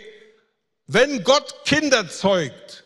Wenn 0.86 1.24
Gott 1.24 1.66
Kinder 1.66 2.08
zeugt, 2.08 2.86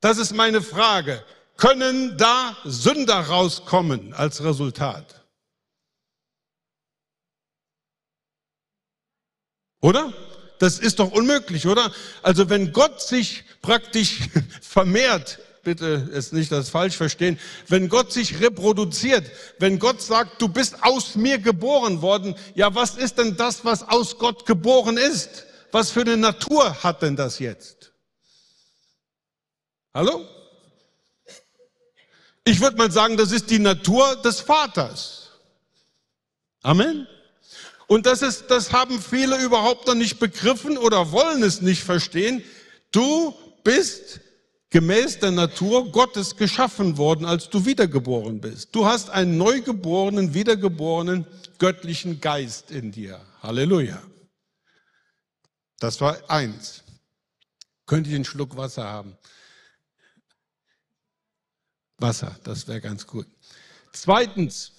das 0.00 0.18
ist 0.18 0.34
meine 0.34 0.62
Frage, 0.62 1.22
können 1.56 2.16
da 2.16 2.56
Sünder 2.64 3.20
rauskommen 3.20 4.14
als 4.14 4.42
Resultat? 4.42 5.24
Oder? 9.80 10.12
Das 10.58 10.78
ist 10.78 10.98
doch 10.98 11.12
unmöglich, 11.12 11.66
oder? 11.66 11.92
Also 12.22 12.50
wenn 12.50 12.72
Gott 12.72 13.00
sich 13.00 13.44
praktisch 13.62 14.18
vermehrt 14.60 15.38
bitte 15.68 16.08
es 16.14 16.32
nicht 16.32 16.50
das 16.50 16.70
falsch 16.70 16.96
verstehen, 16.96 17.38
wenn 17.66 17.90
Gott 17.90 18.10
sich 18.10 18.40
reproduziert, 18.40 19.30
wenn 19.58 19.78
Gott 19.78 20.00
sagt, 20.00 20.40
du 20.40 20.48
bist 20.48 20.82
aus 20.82 21.14
mir 21.14 21.38
geboren 21.38 22.00
worden, 22.00 22.34
ja, 22.54 22.74
was 22.74 22.96
ist 22.96 23.18
denn 23.18 23.36
das, 23.36 23.66
was 23.66 23.86
aus 23.86 24.16
Gott 24.16 24.46
geboren 24.46 24.96
ist? 24.96 25.44
Was 25.70 25.90
für 25.90 26.00
eine 26.00 26.16
Natur 26.16 26.82
hat 26.82 27.02
denn 27.02 27.16
das 27.16 27.38
jetzt? 27.38 27.92
Hallo? 29.92 30.26
Ich 32.44 32.60
würde 32.60 32.78
mal 32.78 32.90
sagen, 32.90 33.18
das 33.18 33.30
ist 33.30 33.50
die 33.50 33.58
Natur 33.58 34.16
des 34.22 34.40
Vaters. 34.40 35.32
Amen. 36.62 37.06
Und 37.88 38.04
das 38.04 38.20
ist, 38.20 38.48
das 38.48 38.72
haben 38.72 39.00
viele 39.00 39.42
überhaupt 39.42 39.86
noch 39.86 39.94
nicht 39.94 40.20
begriffen 40.20 40.76
oder 40.76 41.10
wollen 41.10 41.42
es 41.42 41.62
nicht 41.62 41.82
verstehen. 41.82 42.44
Du 42.92 43.34
bist 43.64 44.20
gemäß 44.68 45.20
der 45.20 45.30
Natur 45.30 45.90
Gottes 45.90 46.36
geschaffen 46.36 46.98
worden, 46.98 47.24
als 47.24 47.48
du 47.48 47.64
wiedergeboren 47.64 48.42
bist. 48.42 48.74
Du 48.74 48.84
hast 48.84 49.08
einen 49.08 49.38
neugeborenen, 49.38 50.34
wiedergeborenen 50.34 51.26
göttlichen 51.58 52.20
Geist 52.20 52.70
in 52.70 52.92
dir. 52.92 53.24
Halleluja. 53.42 54.02
Das 55.80 55.98
war 56.02 56.30
eins. 56.30 56.84
Könnte 57.86 58.10
ich 58.10 58.16
einen 58.16 58.26
Schluck 58.26 58.54
Wasser 58.54 58.84
haben? 58.84 59.16
Wasser, 61.96 62.38
das 62.44 62.68
wäre 62.68 62.82
ganz 62.82 63.06
gut. 63.06 63.26
Zweitens, 63.92 64.72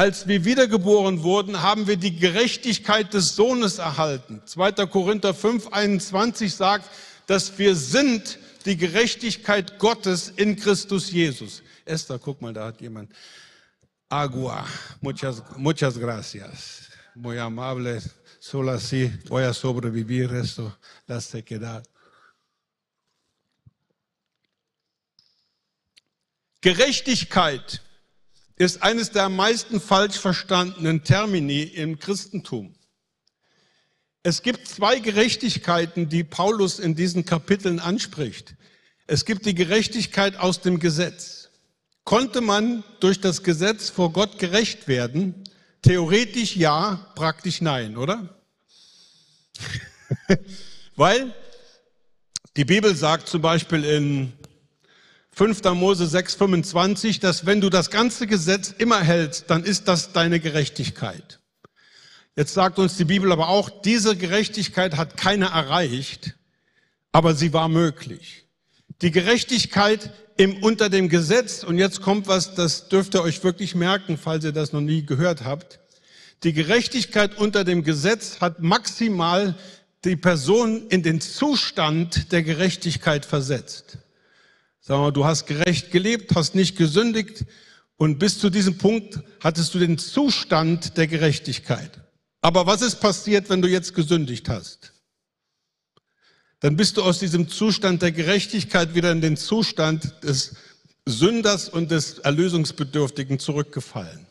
als 0.00 0.26
wir 0.26 0.46
wiedergeboren 0.46 1.22
wurden, 1.22 1.60
haben 1.60 1.86
wir 1.86 1.98
die 1.98 2.16
Gerechtigkeit 2.16 3.12
des 3.12 3.36
Sohnes 3.36 3.76
erhalten. 3.76 4.40
2. 4.46 4.86
Korinther 4.86 5.34
5, 5.34 5.66
21 5.66 6.54
sagt, 6.54 6.88
dass 7.26 7.58
wir 7.58 7.76
sind 7.76 8.38
die 8.64 8.78
Gerechtigkeit 8.78 9.78
Gottes 9.78 10.30
in 10.30 10.56
Christus 10.56 11.12
Jesus. 11.12 11.62
Esther, 11.84 12.18
guck 12.18 12.40
mal, 12.40 12.54
da 12.54 12.68
hat 12.68 12.80
jemand. 12.80 13.12
Agua. 14.08 14.66
Muchas, 15.02 15.42
muchas 15.58 15.98
gracias. 15.98 16.88
Muy 17.14 17.38
amable. 17.38 18.00
Solo 18.40 18.70
así 18.70 19.12
voy 19.28 19.42
a 19.42 19.52
sobrevivir 19.52 20.32
esto, 20.32 20.78
la 21.08 21.20
sequedad. 21.20 21.86
Gerechtigkeit 26.62 27.82
ist 28.60 28.82
eines 28.82 29.10
der 29.10 29.24
am 29.24 29.36
meisten 29.36 29.80
falsch 29.80 30.18
verstandenen 30.18 31.02
Termini 31.02 31.62
im 31.62 31.98
Christentum. 31.98 32.74
Es 34.22 34.42
gibt 34.42 34.68
zwei 34.68 34.98
Gerechtigkeiten, 34.98 36.10
die 36.10 36.24
Paulus 36.24 36.78
in 36.78 36.94
diesen 36.94 37.24
Kapiteln 37.24 37.80
anspricht. 37.80 38.56
Es 39.06 39.24
gibt 39.24 39.46
die 39.46 39.54
Gerechtigkeit 39.54 40.36
aus 40.36 40.60
dem 40.60 40.78
Gesetz. 40.78 41.48
Konnte 42.04 42.42
man 42.42 42.84
durch 43.00 43.18
das 43.18 43.42
Gesetz 43.44 43.88
vor 43.88 44.12
Gott 44.12 44.38
gerecht 44.38 44.88
werden? 44.88 45.42
Theoretisch 45.80 46.54
ja, 46.54 47.10
praktisch 47.14 47.62
nein, 47.62 47.96
oder? 47.96 48.42
Weil 50.96 51.34
die 52.58 52.66
Bibel 52.66 52.94
sagt 52.94 53.26
zum 53.26 53.40
Beispiel 53.40 53.84
in 53.84 54.34
5. 55.40 55.62
Mose 55.72 56.04
6,25, 56.04 57.18
dass 57.18 57.46
wenn 57.46 57.62
du 57.62 57.70
das 57.70 57.88
ganze 57.88 58.26
Gesetz 58.26 58.74
immer 58.76 59.00
hältst, 59.00 59.48
dann 59.48 59.64
ist 59.64 59.88
das 59.88 60.12
deine 60.12 60.38
Gerechtigkeit. 60.38 61.40
Jetzt 62.36 62.52
sagt 62.52 62.78
uns 62.78 62.98
die 62.98 63.06
Bibel 63.06 63.32
aber 63.32 63.48
auch, 63.48 63.70
diese 63.70 64.16
Gerechtigkeit 64.16 64.98
hat 64.98 65.16
keiner 65.16 65.46
erreicht, 65.46 66.34
aber 67.10 67.34
sie 67.34 67.54
war 67.54 67.70
möglich. 67.70 68.48
Die 69.00 69.10
Gerechtigkeit 69.10 70.12
im, 70.36 70.62
unter 70.62 70.90
dem 70.90 71.08
Gesetz, 71.08 71.64
und 71.64 71.78
jetzt 71.78 72.02
kommt 72.02 72.28
was, 72.28 72.54
das 72.54 72.88
dürft 72.88 73.14
ihr 73.14 73.22
euch 73.22 73.42
wirklich 73.42 73.74
merken, 73.74 74.18
falls 74.18 74.44
ihr 74.44 74.52
das 74.52 74.74
noch 74.74 74.82
nie 74.82 75.06
gehört 75.06 75.42
habt. 75.42 75.80
Die 76.44 76.52
Gerechtigkeit 76.52 77.38
unter 77.38 77.64
dem 77.64 77.82
Gesetz 77.82 78.42
hat 78.42 78.60
maximal 78.60 79.56
die 80.04 80.16
Person 80.16 80.86
in 80.88 81.02
den 81.02 81.22
Zustand 81.22 82.30
der 82.30 82.42
Gerechtigkeit 82.42 83.24
versetzt. 83.24 83.96
Sagen 84.90 85.04
wir, 85.04 85.12
du 85.12 85.24
hast 85.24 85.46
gerecht 85.46 85.92
gelebt, 85.92 86.34
hast 86.34 86.56
nicht 86.56 86.76
gesündigt 86.76 87.44
und 87.96 88.18
bis 88.18 88.40
zu 88.40 88.50
diesem 88.50 88.76
Punkt 88.76 89.20
hattest 89.38 89.72
du 89.72 89.78
den 89.78 89.98
Zustand 89.98 90.96
der 90.96 91.06
Gerechtigkeit. 91.06 92.00
Aber 92.40 92.66
was 92.66 92.82
ist 92.82 92.96
passiert, 92.96 93.50
wenn 93.50 93.62
du 93.62 93.68
jetzt 93.68 93.94
gesündigt 93.94 94.48
hast? 94.48 94.92
Dann 96.58 96.76
bist 96.76 96.96
du 96.96 97.04
aus 97.04 97.20
diesem 97.20 97.48
Zustand 97.48 98.02
der 98.02 98.10
Gerechtigkeit 98.10 98.96
wieder 98.96 99.12
in 99.12 99.20
den 99.20 99.36
Zustand 99.36 100.12
des 100.24 100.56
Sünders 101.06 101.68
und 101.68 101.92
des 101.92 102.18
Erlösungsbedürftigen 102.18 103.38
zurückgefallen. 103.38 104.26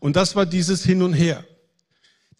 Und 0.00 0.16
das 0.16 0.34
war 0.34 0.44
dieses 0.44 0.82
Hin 0.82 1.02
und 1.02 1.12
Her. 1.12 1.44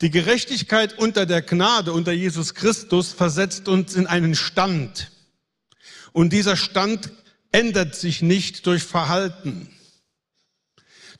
Die 0.00 0.10
Gerechtigkeit 0.10 0.98
unter 0.98 1.24
der 1.24 1.42
Gnade, 1.42 1.92
unter 1.92 2.10
Jesus 2.10 2.56
Christus, 2.56 3.12
versetzt 3.12 3.68
uns 3.68 3.94
in 3.94 4.08
einen 4.08 4.34
Stand. 4.34 5.12
Und 6.12 6.32
dieser 6.32 6.56
Stand 6.56 7.12
ändert 7.52 7.94
sich 7.94 8.22
nicht 8.22 8.66
durch 8.66 8.82
Verhalten. 8.82 9.68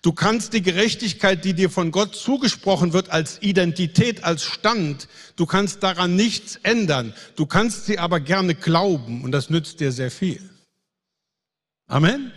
Du 0.03 0.12
kannst 0.12 0.55
die 0.55 0.62
Gerechtigkeit, 0.62 1.45
die 1.45 1.53
dir 1.53 1.69
von 1.69 1.90
Gott 1.90 2.16
zugesprochen 2.16 2.95
wird, 2.95 3.11
als 3.11 3.43
Identität, 3.43 4.25
als 4.25 4.45
Stand, 4.45 5.09
du 5.37 5.45
kannst 5.45 5.83
daran 5.83 6.16
nichts 6.16 6.59
ändern. 6.62 7.12
Du 7.37 7.45
kannst 7.45 7.85
sie 7.85 7.99
aber 7.99 8.21
gerne 8.21 8.55
glauben 8.55 9.23
und 9.23 9.33
das 9.33 9.51
nützt 9.51 9.81
dir 9.81 9.93
sehr 9.93 10.11
viel. 10.11 10.49
Amen. 11.87 12.33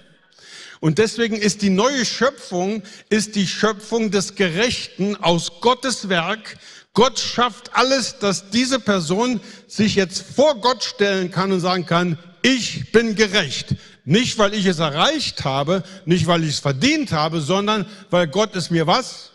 Und 0.82 0.98
deswegen 0.98 1.38
ist 1.38 1.62
die 1.62 1.70
neue 1.70 2.04
Schöpfung, 2.04 2.84
ist 3.10 3.36
die 3.36 3.48
Schöpfung 3.48 4.12
des 4.12 4.36
Gerechten 4.36 5.16
aus 5.16 5.62
Gottes 5.62 6.10
Werk. 6.10 6.58
Gott 6.94 7.20
schafft 7.20 7.76
alles, 7.76 8.20
dass 8.20 8.52
diese 8.52 8.80
Person 8.80 9.42
sich 9.68 9.96
jetzt 9.96 10.24
vor 10.36 10.62
Gott 10.62 10.84
stellen 10.84 11.32
kann 11.32 11.52
und 11.52 11.60
sagen 11.60 11.86
kann, 11.86 12.20
ich 12.44 12.92
bin 12.92 13.16
gerecht. 13.16 13.76
Nicht, 14.06 14.38
weil 14.38 14.54
ich 14.54 14.66
es 14.66 14.80
erreicht 14.80 15.44
habe, 15.44 15.84
nicht, 16.06 16.28
weil 16.28 16.44
ich 16.44 16.52
es 16.52 16.60
verdient 16.60 17.12
habe, 17.12 17.42
sondern 17.42 17.88
weil 18.10 18.28
Gott 18.28 18.56
es 18.56 18.70
mir 18.70 18.86
was? 18.86 19.32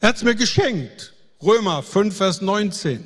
Er 0.00 0.10
hat 0.10 0.16
es 0.16 0.22
mir 0.22 0.34
geschenkt. 0.34 1.12
Römer 1.42 1.82
5, 1.82 2.16
Vers 2.16 2.40
19. 2.40 3.02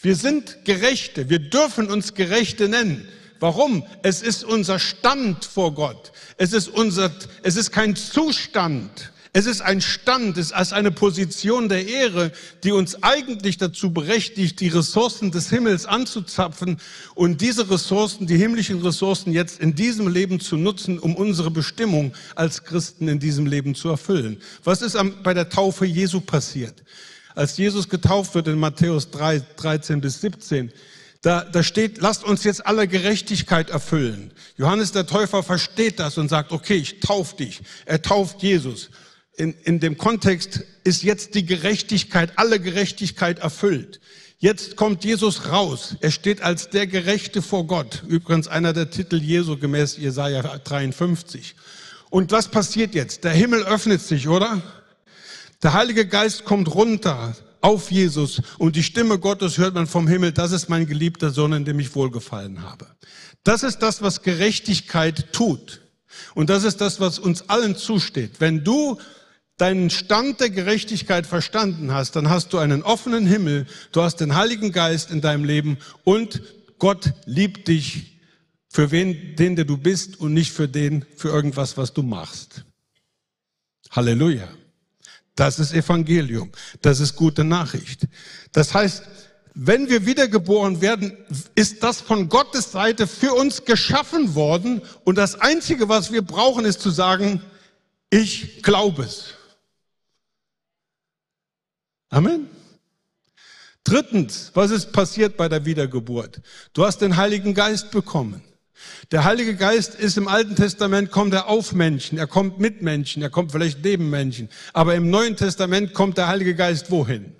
Wir 0.00 0.16
sind 0.16 0.64
Gerechte. 0.64 1.30
Wir 1.30 1.38
dürfen 1.38 1.88
uns 1.88 2.14
Gerechte 2.14 2.68
nennen. 2.68 3.08
Warum? 3.40 3.86
Es 4.02 4.22
ist 4.22 4.44
unser 4.44 4.78
Stand 4.78 5.44
vor 5.44 5.74
Gott. 5.74 6.12
Es 6.36 6.52
ist 6.52 6.68
unser, 6.68 7.10
es 7.42 7.56
ist 7.56 7.70
kein 7.70 7.96
Zustand. 7.96 9.12
Es 9.38 9.44
ist 9.44 9.60
ein 9.60 9.82
Stand, 9.82 10.38
es 10.38 10.50
ist 10.50 10.72
eine 10.72 10.90
Position 10.90 11.68
der 11.68 11.86
Ehre, 11.86 12.32
die 12.64 12.72
uns 12.72 13.02
eigentlich 13.02 13.58
dazu 13.58 13.92
berechtigt, 13.92 14.60
die 14.60 14.68
Ressourcen 14.68 15.30
des 15.30 15.50
Himmels 15.50 15.84
anzuzapfen 15.84 16.80
und 17.14 17.42
diese 17.42 17.68
Ressourcen, 17.68 18.26
die 18.26 18.38
himmlischen 18.38 18.80
Ressourcen 18.80 19.34
jetzt 19.34 19.60
in 19.60 19.74
diesem 19.74 20.08
Leben 20.08 20.40
zu 20.40 20.56
nutzen, 20.56 20.98
um 20.98 21.14
unsere 21.14 21.50
Bestimmung 21.50 22.14
als 22.34 22.64
Christen 22.64 23.08
in 23.08 23.18
diesem 23.18 23.44
Leben 23.44 23.74
zu 23.74 23.90
erfüllen. 23.90 24.38
Was 24.64 24.80
ist 24.80 24.96
bei 25.22 25.34
der 25.34 25.50
Taufe 25.50 25.84
Jesu 25.84 26.22
passiert? 26.22 26.82
Als 27.34 27.58
Jesus 27.58 27.90
getauft 27.90 28.34
wird 28.34 28.48
in 28.48 28.58
Matthäus 28.58 29.10
3, 29.10 29.42
13 29.56 30.00
bis 30.00 30.22
17, 30.22 30.72
da, 31.20 31.44
da 31.44 31.62
steht, 31.62 32.00
lasst 32.00 32.24
uns 32.24 32.42
jetzt 32.44 32.66
alle 32.66 32.88
Gerechtigkeit 32.88 33.68
erfüllen. 33.68 34.30
Johannes 34.56 34.92
der 34.92 35.06
Täufer 35.06 35.42
versteht 35.42 35.98
das 35.98 36.16
und 36.16 36.30
sagt, 36.30 36.52
okay, 36.52 36.76
ich 36.76 37.00
tauf 37.00 37.36
dich. 37.36 37.60
Er 37.84 38.00
tauft 38.00 38.42
Jesus 38.42 38.88
in, 39.36 39.52
in 39.64 39.80
dem 39.80 39.98
Kontext 39.98 40.64
ist 40.84 41.02
jetzt 41.02 41.34
die 41.34 41.44
Gerechtigkeit, 41.44 42.32
alle 42.36 42.58
Gerechtigkeit 42.58 43.38
erfüllt. 43.38 44.00
Jetzt 44.38 44.76
kommt 44.76 45.04
Jesus 45.04 45.48
raus. 45.50 45.96
Er 46.00 46.10
steht 46.10 46.42
als 46.42 46.68
der 46.68 46.86
Gerechte 46.86 47.40
vor 47.40 47.66
Gott. 47.66 48.02
Übrigens 48.06 48.48
einer 48.48 48.72
der 48.72 48.90
Titel 48.90 49.16
Jesu 49.16 49.56
gemäß 49.56 49.96
Jesaja 49.96 50.42
53. 50.42 51.54
Und 52.10 52.32
was 52.32 52.48
passiert 52.48 52.94
jetzt? 52.94 53.24
Der 53.24 53.32
Himmel 53.32 53.64
öffnet 53.64 54.02
sich, 54.02 54.28
oder? 54.28 54.62
Der 55.62 55.72
Heilige 55.72 56.06
Geist 56.06 56.44
kommt 56.44 56.74
runter 56.74 57.34
auf 57.62 57.90
Jesus 57.90 58.42
und 58.58 58.76
die 58.76 58.82
Stimme 58.82 59.18
Gottes 59.18 59.58
hört 59.58 59.74
man 59.74 59.86
vom 59.86 60.06
Himmel. 60.06 60.32
Das 60.32 60.52
ist 60.52 60.68
mein 60.68 60.86
geliebter 60.86 61.30
Sohn, 61.30 61.52
in 61.52 61.64
dem 61.64 61.80
ich 61.80 61.94
wohlgefallen 61.94 62.62
habe. 62.62 62.86
Das 63.42 63.62
ist 63.62 63.78
das, 63.78 64.02
was 64.02 64.22
Gerechtigkeit 64.22 65.32
tut. 65.32 65.80
Und 66.34 66.50
das 66.50 66.64
ist 66.64 66.80
das, 66.80 67.00
was 67.00 67.18
uns 67.18 67.48
allen 67.48 67.74
zusteht. 67.74 68.32
Wenn 68.38 68.64
du 68.64 68.98
deinen 69.56 69.90
Stand 69.90 70.40
der 70.40 70.50
Gerechtigkeit 70.50 71.26
verstanden 71.26 71.92
hast, 71.92 72.16
dann 72.16 72.28
hast 72.28 72.52
du 72.52 72.58
einen 72.58 72.82
offenen 72.82 73.26
Himmel, 73.26 73.66
du 73.92 74.02
hast 74.02 74.16
den 74.16 74.34
Heiligen 74.34 74.72
Geist 74.72 75.10
in 75.10 75.20
deinem 75.20 75.44
Leben 75.44 75.78
und 76.04 76.42
Gott 76.78 77.14
liebt 77.24 77.68
dich 77.68 78.20
für 78.68 78.90
wen, 78.90 79.36
den, 79.36 79.56
der 79.56 79.64
du 79.64 79.78
bist 79.78 80.20
und 80.20 80.34
nicht 80.34 80.52
für 80.52 80.68
den, 80.68 81.06
für 81.16 81.28
irgendwas, 81.28 81.78
was 81.78 81.94
du 81.94 82.02
machst. 82.02 82.64
Halleluja. 83.90 84.48
Das 85.34 85.58
ist 85.58 85.72
Evangelium. 85.72 86.50
Das 86.82 87.00
ist 87.00 87.16
gute 87.16 87.44
Nachricht. 87.44 88.06
Das 88.52 88.74
heißt, 88.74 89.04
wenn 89.54 89.88
wir 89.88 90.04
wiedergeboren 90.04 90.82
werden, 90.82 91.16
ist 91.54 91.82
das 91.82 92.02
von 92.02 92.28
Gottes 92.28 92.72
Seite 92.72 93.06
für 93.06 93.32
uns 93.32 93.64
geschaffen 93.64 94.34
worden 94.34 94.82
und 95.04 95.16
das 95.16 95.40
Einzige, 95.40 95.88
was 95.88 96.12
wir 96.12 96.20
brauchen, 96.20 96.66
ist 96.66 96.82
zu 96.82 96.90
sagen, 96.90 97.40
ich 98.10 98.62
glaube 98.62 99.04
es. 99.04 99.35
Amen. 102.10 102.48
Drittens, 103.84 104.50
was 104.54 104.70
ist 104.70 104.92
passiert 104.92 105.36
bei 105.36 105.48
der 105.48 105.64
Wiedergeburt? 105.64 106.40
Du 106.72 106.84
hast 106.84 106.98
den 106.98 107.16
Heiligen 107.16 107.54
Geist 107.54 107.90
bekommen. 107.90 108.42
Der 109.10 109.24
Heilige 109.24 109.56
Geist 109.56 109.94
ist 109.94 110.18
im 110.18 110.28
Alten 110.28 110.56
Testament, 110.56 111.10
kommt 111.10 111.32
er 111.32 111.48
auf 111.48 111.72
Menschen, 111.72 112.18
er 112.18 112.26
kommt 112.26 112.58
mit 112.58 112.82
Menschen, 112.82 113.22
er 113.22 113.30
kommt 113.30 113.52
vielleicht 113.52 113.82
neben 113.82 114.10
Menschen. 114.10 114.48
Aber 114.72 114.94
im 114.94 115.08
Neuen 115.08 115.36
Testament 115.36 115.94
kommt 115.94 116.18
der 116.18 116.28
Heilige 116.28 116.54
Geist 116.54 116.90
wohin? 116.90 117.36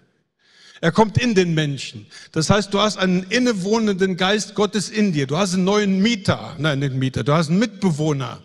Er 0.80 0.92
kommt 0.92 1.18
in 1.18 1.34
den 1.34 1.54
Menschen. 1.54 2.06
Das 2.32 2.50
heißt, 2.50 2.72
du 2.72 2.80
hast 2.80 2.98
einen 2.98 3.24
innewohnenden 3.24 4.16
Geist 4.16 4.54
Gottes 4.54 4.88
in 4.88 5.12
dir. 5.12 5.26
Du 5.26 5.36
hast 5.36 5.54
einen 5.54 5.64
neuen 5.64 6.00
Mieter, 6.00 6.54
nein, 6.58 6.78
nicht 6.78 6.94
Mieter, 6.94 7.24
du 7.24 7.32
hast 7.32 7.48
einen 7.48 7.58
Mitbewohner. 7.58 8.42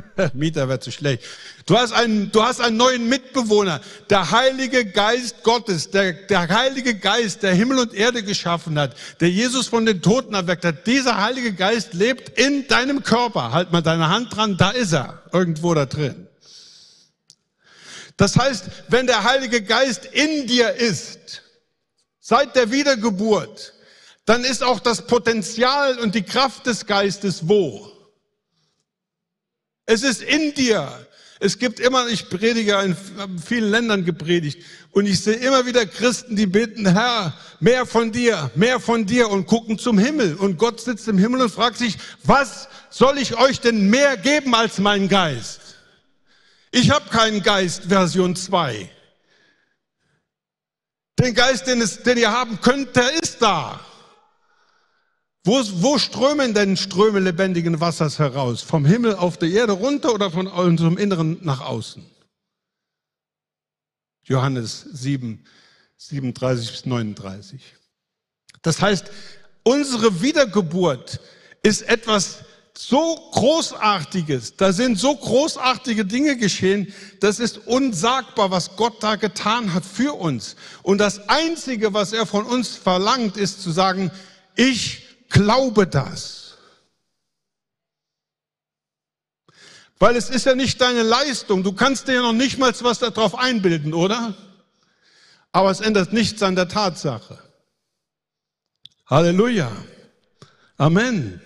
Mieter 0.34 0.68
wäre 0.68 0.80
zu 0.80 0.90
schlecht. 0.90 1.22
Du 1.66 1.76
hast 1.76 1.92
einen, 1.92 2.32
du 2.32 2.42
hast 2.42 2.60
einen 2.60 2.76
neuen 2.76 3.08
Mitbewohner. 3.08 3.80
Der 4.10 4.30
Heilige 4.30 4.84
Geist 4.84 5.42
Gottes, 5.42 5.90
der, 5.90 6.12
der 6.12 6.48
Heilige 6.48 6.94
Geist, 6.94 7.42
der 7.42 7.54
Himmel 7.54 7.78
und 7.78 7.94
Erde 7.94 8.22
geschaffen 8.22 8.78
hat, 8.78 8.96
der 9.20 9.30
Jesus 9.30 9.68
von 9.68 9.86
den 9.86 10.02
Toten 10.02 10.34
erweckt 10.34 10.64
hat. 10.64 10.86
Dieser 10.86 11.20
Heilige 11.20 11.52
Geist 11.52 11.94
lebt 11.94 12.38
in 12.38 12.66
deinem 12.68 13.02
Körper. 13.02 13.52
Halt 13.52 13.72
mal 13.72 13.82
deine 13.82 14.08
Hand 14.08 14.34
dran, 14.34 14.56
da 14.56 14.70
ist 14.70 14.92
er. 14.92 15.22
Irgendwo 15.32 15.74
da 15.74 15.86
drin. 15.86 16.26
Das 18.16 18.36
heißt, 18.36 18.66
wenn 18.88 19.06
der 19.06 19.24
Heilige 19.24 19.62
Geist 19.62 20.06
in 20.06 20.46
dir 20.46 20.74
ist, 20.74 21.42
seit 22.20 22.54
der 22.56 22.70
Wiedergeburt, 22.70 23.74
dann 24.24 24.44
ist 24.44 24.62
auch 24.62 24.80
das 24.80 25.06
Potenzial 25.06 25.98
und 25.98 26.14
die 26.14 26.22
Kraft 26.22 26.66
des 26.66 26.86
Geistes 26.86 27.48
wo? 27.48 27.91
Es 29.86 30.02
ist 30.02 30.22
in 30.22 30.54
dir. 30.54 31.06
Es 31.40 31.58
gibt 31.58 31.80
immer, 31.80 32.06
ich 32.06 32.28
predige 32.28 32.80
in 32.82 32.96
vielen 33.44 33.70
Ländern 33.70 34.04
gepredigt 34.04 34.62
und 34.92 35.06
ich 35.06 35.20
sehe 35.20 35.34
immer 35.34 35.66
wieder 35.66 35.84
Christen, 35.86 36.36
die 36.36 36.46
beten, 36.46 36.86
Herr, 36.86 37.36
mehr 37.58 37.84
von 37.84 38.12
dir, 38.12 38.52
mehr 38.54 38.78
von 38.78 39.06
dir 39.06 39.28
und 39.28 39.46
gucken 39.46 39.76
zum 39.76 39.98
Himmel. 39.98 40.36
Und 40.36 40.56
Gott 40.56 40.80
sitzt 40.80 41.08
im 41.08 41.18
Himmel 41.18 41.40
und 41.40 41.50
fragt 41.50 41.78
sich, 41.78 41.98
was 42.22 42.68
soll 42.90 43.18
ich 43.18 43.36
euch 43.38 43.58
denn 43.58 43.90
mehr 43.90 44.16
geben 44.16 44.54
als 44.54 44.78
mein 44.78 45.08
Geist? 45.08 45.60
Ich 46.70 46.90
habe 46.90 47.10
keinen 47.10 47.42
Geist 47.42 47.86
Version 47.88 48.36
2. 48.36 48.88
Den 51.18 51.34
Geist, 51.34 51.66
den, 51.66 51.80
es, 51.80 52.04
den 52.04 52.18
ihr 52.18 52.30
haben 52.30 52.60
könnt, 52.60 52.94
der 52.94 53.20
ist 53.20 53.42
da. 53.42 53.80
Wo, 55.44 55.60
wo 55.82 55.98
strömen 55.98 56.54
denn 56.54 56.76
Ströme 56.76 57.18
lebendigen 57.18 57.80
Wassers 57.80 58.18
heraus? 58.18 58.62
Vom 58.62 58.84
Himmel 58.84 59.16
auf 59.16 59.36
die 59.38 59.52
Erde 59.52 59.72
runter 59.72 60.14
oder 60.14 60.30
von 60.30 60.46
unserem 60.46 60.96
Inneren 60.96 61.38
nach 61.42 61.60
außen? 61.60 62.04
Johannes 64.24 64.86
7, 64.92 65.44
37 65.96 66.70
bis 66.70 66.86
39. 66.86 67.60
Das 68.62 68.80
heißt, 68.80 69.10
unsere 69.64 70.22
Wiedergeburt 70.22 71.20
ist 71.64 71.82
etwas 71.82 72.44
so 72.74 73.16
Großartiges, 73.32 74.56
da 74.56 74.72
sind 74.72 74.98
so 74.98 75.14
großartige 75.14 76.06
Dinge 76.06 76.36
geschehen, 76.36 76.92
das 77.20 77.38
ist 77.38 77.66
unsagbar, 77.66 78.50
was 78.50 78.76
Gott 78.76 79.02
da 79.02 79.16
getan 79.16 79.74
hat 79.74 79.84
für 79.84 80.14
uns. 80.14 80.56
Und 80.82 80.98
das 80.98 81.28
Einzige, 81.28 81.92
was 81.92 82.12
er 82.12 82.26
von 82.26 82.46
uns 82.46 82.68
verlangt, 82.76 83.36
ist 83.36 83.60
zu 83.60 83.70
sagen, 83.72 84.10
ich 84.54 85.01
Glaube 85.32 85.86
das. 85.86 86.58
Weil 89.98 90.16
es 90.16 90.30
ist 90.30 90.46
ja 90.46 90.54
nicht 90.54 90.80
deine 90.80 91.02
Leistung. 91.02 91.62
Du 91.62 91.72
kannst 91.72 92.06
dir 92.06 92.14
ja 92.14 92.22
noch 92.22 92.32
nicht 92.32 92.58
mal 92.58 92.72
was 92.80 92.98
darauf 92.98 93.34
einbilden, 93.38 93.94
oder? 93.94 94.34
Aber 95.52 95.70
es 95.70 95.80
ändert 95.80 96.12
nichts 96.12 96.42
an 96.42 96.54
der 96.54 96.68
Tatsache. 96.68 97.38
Halleluja. 99.06 99.70
Amen. 100.76 101.40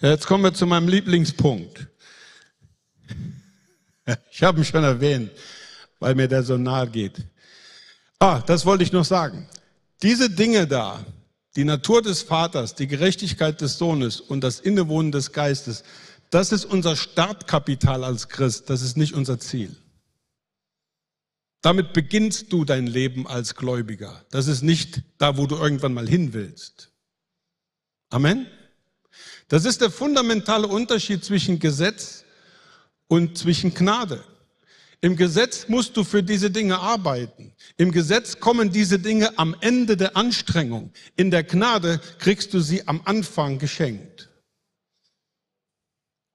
Jetzt 0.00 0.26
kommen 0.26 0.42
wir 0.42 0.54
zu 0.54 0.66
meinem 0.66 0.88
Lieblingspunkt. 0.88 1.86
Ich 4.32 4.42
habe 4.42 4.58
ihn 4.58 4.64
schon 4.64 4.82
erwähnt, 4.82 5.30
weil 6.00 6.16
mir 6.16 6.26
der 6.26 6.42
so 6.42 6.56
nahe 6.56 6.88
geht. 6.88 7.18
Ah, 8.18 8.40
das 8.40 8.66
wollte 8.66 8.82
ich 8.82 8.90
noch 8.90 9.04
sagen. 9.04 9.48
Diese 10.02 10.28
Dinge 10.28 10.66
da, 10.66 11.04
die 11.56 11.64
Natur 11.64 12.02
des 12.02 12.22
Vaters, 12.22 12.74
die 12.74 12.86
Gerechtigkeit 12.86 13.60
des 13.60 13.78
Sohnes 13.78 14.20
und 14.20 14.42
das 14.42 14.60
Innewohnen 14.60 15.12
des 15.12 15.32
Geistes, 15.32 15.84
das 16.30 16.50
ist 16.50 16.64
unser 16.64 16.96
Startkapital 16.96 18.04
als 18.04 18.28
Christ, 18.28 18.70
das 18.70 18.82
ist 18.82 18.96
nicht 18.96 19.12
unser 19.12 19.38
Ziel. 19.38 19.76
Damit 21.60 21.92
beginnst 21.92 22.52
du 22.52 22.64
dein 22.64 22.86
Leben 22.86 23.26
als 23.26 23.54
Gläubiger. 23.54 24.24
Das 24.30 24.48
ist 24.48 24.62
nicht 24.62 25.02
da, 25.18 25.36
wo 25.36 25.46
du 25.46 25.56
irgendwann 25.56 25.94
mal 25.94 26.08
hin 26.08 26.32
willst. 26.32 26.90
Amen. 28.10 28.46
Das 29.48 29.64
ist 29.64 29.80
der 29.80 29.90
fundamentale 29.90 30.66
Unterschied 30.66 31.24
zwischen 31.24 31.58
Gesetz 31.58 32.24
und 33.06 33.38
zwischen 33.38 33.74
Gnade. 33.74 34.24
Im 35.04 35.16
Gesetz 35.16 35.66
musst 35.66 35.96
du 35.96 36.04
für 36.04 36.22
diese 36.22 36.48
Dinge 36.48 36.78
arbeiten. 36.78 37.52
Im 37.76 37.90
Gesetz 37.90 38.38
kommen 38.38 38.70
diese 38.70 39.00
Dinge 39.00 39.36
am 39.36 39.56
Ende 39.60 39.96
der 39.96 40.16
Anstrengung. 40.16 40.92
In 41.16 41.32
der 41.32 41.42
Gnade 41.42 42.00
kriegst 42.20 42.54
du 42.54 42.60
sie 42.60 42.86
am 42.86 43.02
Anfang 43.04 43.58
geschenkt. 43.58 44.30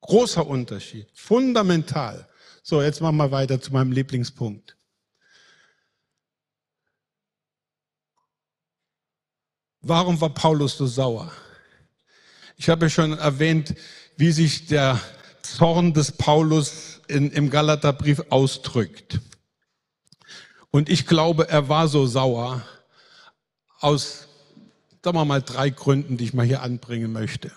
Großer 0.01 0.45
Unterschied. 0.45 1.07
Fundamental. 1.13 2.27
So, 2.61 2.81
jetzt 2.81 2.99
machen 2.99 3.15
wir 3.15 3.31
weiter 3.31 3.61
zu 3.61 3.71
meinem 3.71 3.93
Lieblingspunkt. 3.93 4.75
Warum 9.79 10.19
war 10.19 10.33
Paulus 10.33 10.75
so 10.75 10.87
sauer? 10.87 11.31
Ich 12.57 12.67
habe 12.67 12.87
ja 12.87 12.89
schon 12.89 13.17
erwähnt, 13.17 13.75
wie 14.17 14.33
sich 14.33 14.65
der 14.65 14.99
Zorn 15.41 15.93
des 15.93 16.11
Paulus 16.11 16.96
in, 17.07 17.31
im 17.31 17.49
Galaterbrief 17.49 18.23
ausdrückt. 18.29 19.19
Und 20.71 20.89
ich 20.89 21.07
glaube, 21.07 21.49
er 21.49 21.69
war 21.69 21.87
so 21.87 22.05
sauer 22.05 22.65
aus, 23.79 24.27
sagen 25.03 25.17
wir 25.17 25.25
mal, 25.25 25.41
drei 25.41 25.69
Gründen, 25.69 26.17
die 26.17 26.25
ich 26.25 26.33
mal 26.33 26.45
hier 26.45 26.61
anbringen 26.61 27.11
möchte. 27.11 27.51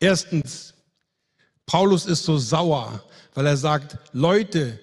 Erstens, 0.00 0.74
Paulus 1.64 2.06
ist 2.06 2.24
so 2.24 2.38
sauer, 2.38 3.02
weil 3.34 3.46
er 3.46 3.56
sagt, 3.56 3.98
Leute, 4.12 4.78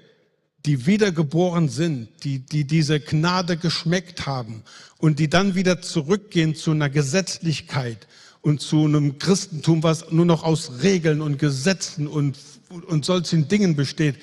die 0.65 0.86
wiedergeboren 0.86 1.69
sind, 1.69 2.24
die, 2.24 2.39
die 2.39 2.65
diese 2.65 3.00
Gnade 3.00 3.58
geschmeckt 3.58 4.26
haben 4.26 4.63
und 4.98 5.19
die 5.19 5.30
dann 5.30 5.56
wieder 5.56 5.82
zurückgehen 5.82 6.56
zu 6.56 6.72
einer 6.72 6.89
Gesetzlichkeit 6.89 8.08
und 8.41 8.62
zu 8.62 8.86
einem 8.86 9.19
Christentum, 9.19 9.84
was 9.84 10.12
nur 10.12 10.26
noch 10.26 10.43
aus 10.43 10.84
Regeln 10.84 11.22
und 11.22 11.38
Gesetzen 11.38 12.08
und, 12.08 12.38
und 12.82 13.06
solchen 13.06 13.48
Dingen 13.48 13.76
besteht, 13.76 14.16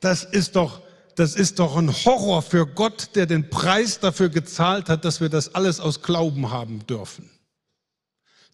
das 0.00 0.24
ist 0.24 0.56
doch, 0.56 0.82
das 1.16 1.34
ist 1.34 1.58
doch 1.58 1.76
ein 1.76 1.92
Horror 1.92 2.42
für 2.42 2.66
Gott, 2.66 3.10
der 3.14 3.26
den 3.26 3.50
Preis 3.50 4.00
dafür 4.00 4.28
gezahlt 4.28 4.88
hat, 4.88 5.04
dass 5.04 5.20
wir 5.20 5.28
das 5.28 5.54
alles 5.54 5.80
aus 5.80 6.02
Glauben 6.02 6.50
haben 6.50 6.86
dürfen. 6.86 7.30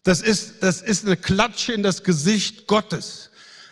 Das 0.03 0.21
ist, 0.21 0.63
das 0.63 0.81
ist 0.81 1.05
eine 1.05 1.17
Klatsche 1.17 1.73
in 1.73 1.83
das 1.83 2.03
Gesicht 2.03 2.67
Gottes. 2.67 3.29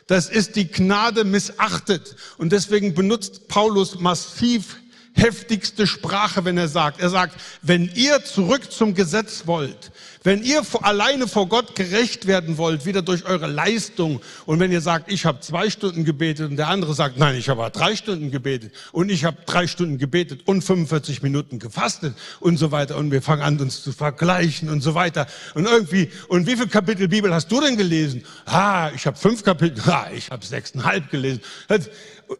Das 0.07 0.29
ist 0.29 0.55
die 0.55 0.67
Gnade 0.67 1.23
missachtet. 1.23 2.15
Und 2.37 2.51
deswegen 2.51 2.93
benutzt 2.93 3.47
Paulus 3.47 3.99
massiv 3.99 4.77
heftigste 5.15 5.87
Sprache, 5.87 6.45
wenn 6.45 6.57
er 6.57 6.67
sagt. 6.67 6.99
Er 6.99 7.09
sagt, 7.09 7.35
wenn 7.61 7.89
ihr 7.95 8.23
zurück 8.23 8.71
zum 8.71 8.93
Gesetz 8.93 9.43
wollt, 9.47 9.91
wenn 10.23 10.43
ihr 10.43 10.61
alleine 10.81 11.27
vor 11.27 11.47
Gott 11.47 11.75
gerecht 11.75 12.27
werden 12.27 12.57
wollt, 12.57 12.85
wieder 12.85 13.01
durch 13.01 13.25
eure 13.25 13.47
Leistung, 13.47 14.21
und 14.45 14.59
wenn 14.59 14.71
ihr 14.71 14.81
sagt, 14.81 15.11
ich 15.11 15.25
habe 15.25 15.39
zwei 15.39 15.69
Stunden 15.69 16.03
gebetet 16.03 16.49
und 16.49 16.57
der 16.57 16.67
andere 16.67 16.93
sagt, 16.93 17.17
nein, 17.17 17.35
ich 17.35 17.49
habe 17.49 17.69
drei 17.71 17.95
Stunden 17.95 18.31
gebetet 18.31 18.73
und 18.91 19.09
ich 19.09 19.23
habe 19.23 19.37
drei 19.45 19.67
Stunden 19.67 19.97
gebetet 19.97 20.41
und 20.45 20.63
45 20.63 21.21
Minuten 21.21 21.59
gefastet 21.59 22.15
und 22.39 22.57
so 22.57 22.71
weiter 22.71 22.97
und 22.97 23.11
wir 23.11 23.21
fangen 23.21 23.41
an, 23.41 23.59
uns 23.59 23.83
zu 23.83 23.93
vergleichen 23.93 24.69
und 24.69 24.81
so 24.81 24.95
weiter 24.95 25.27
und 25.53 25.65
irgendwie, 25.65 26.09
und 26.27 26.47
wie 26.47 26.57
viel 26.57 26.67
Kapitel 26.67 27.07
Bibel 27.07 27.33
hast 27.33 27.51
du 27.51 27.61
denn 27.61 27.77
gelesen? 27.77 28.25
Ah, 28.45 28.91
ich 28.93 29.05
habe 29.05 29.17
fünf 29.17 29.43
Kapitel, 29.43 29.81
ah, 29.89 30.09
ich 30.13 30.29
habe 30.29 30.45
sechseinhalb 30.45 31.09
gelesen. 31.09 31.41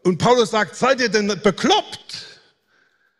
Und 0.02 0.18
Paulus 0.18 0.50
sagt, 0.50 0.76
seid 0.76 1.00
ihr 1.00 1.08
denn 1.08 1.28
bekloppt? 1.42 2.35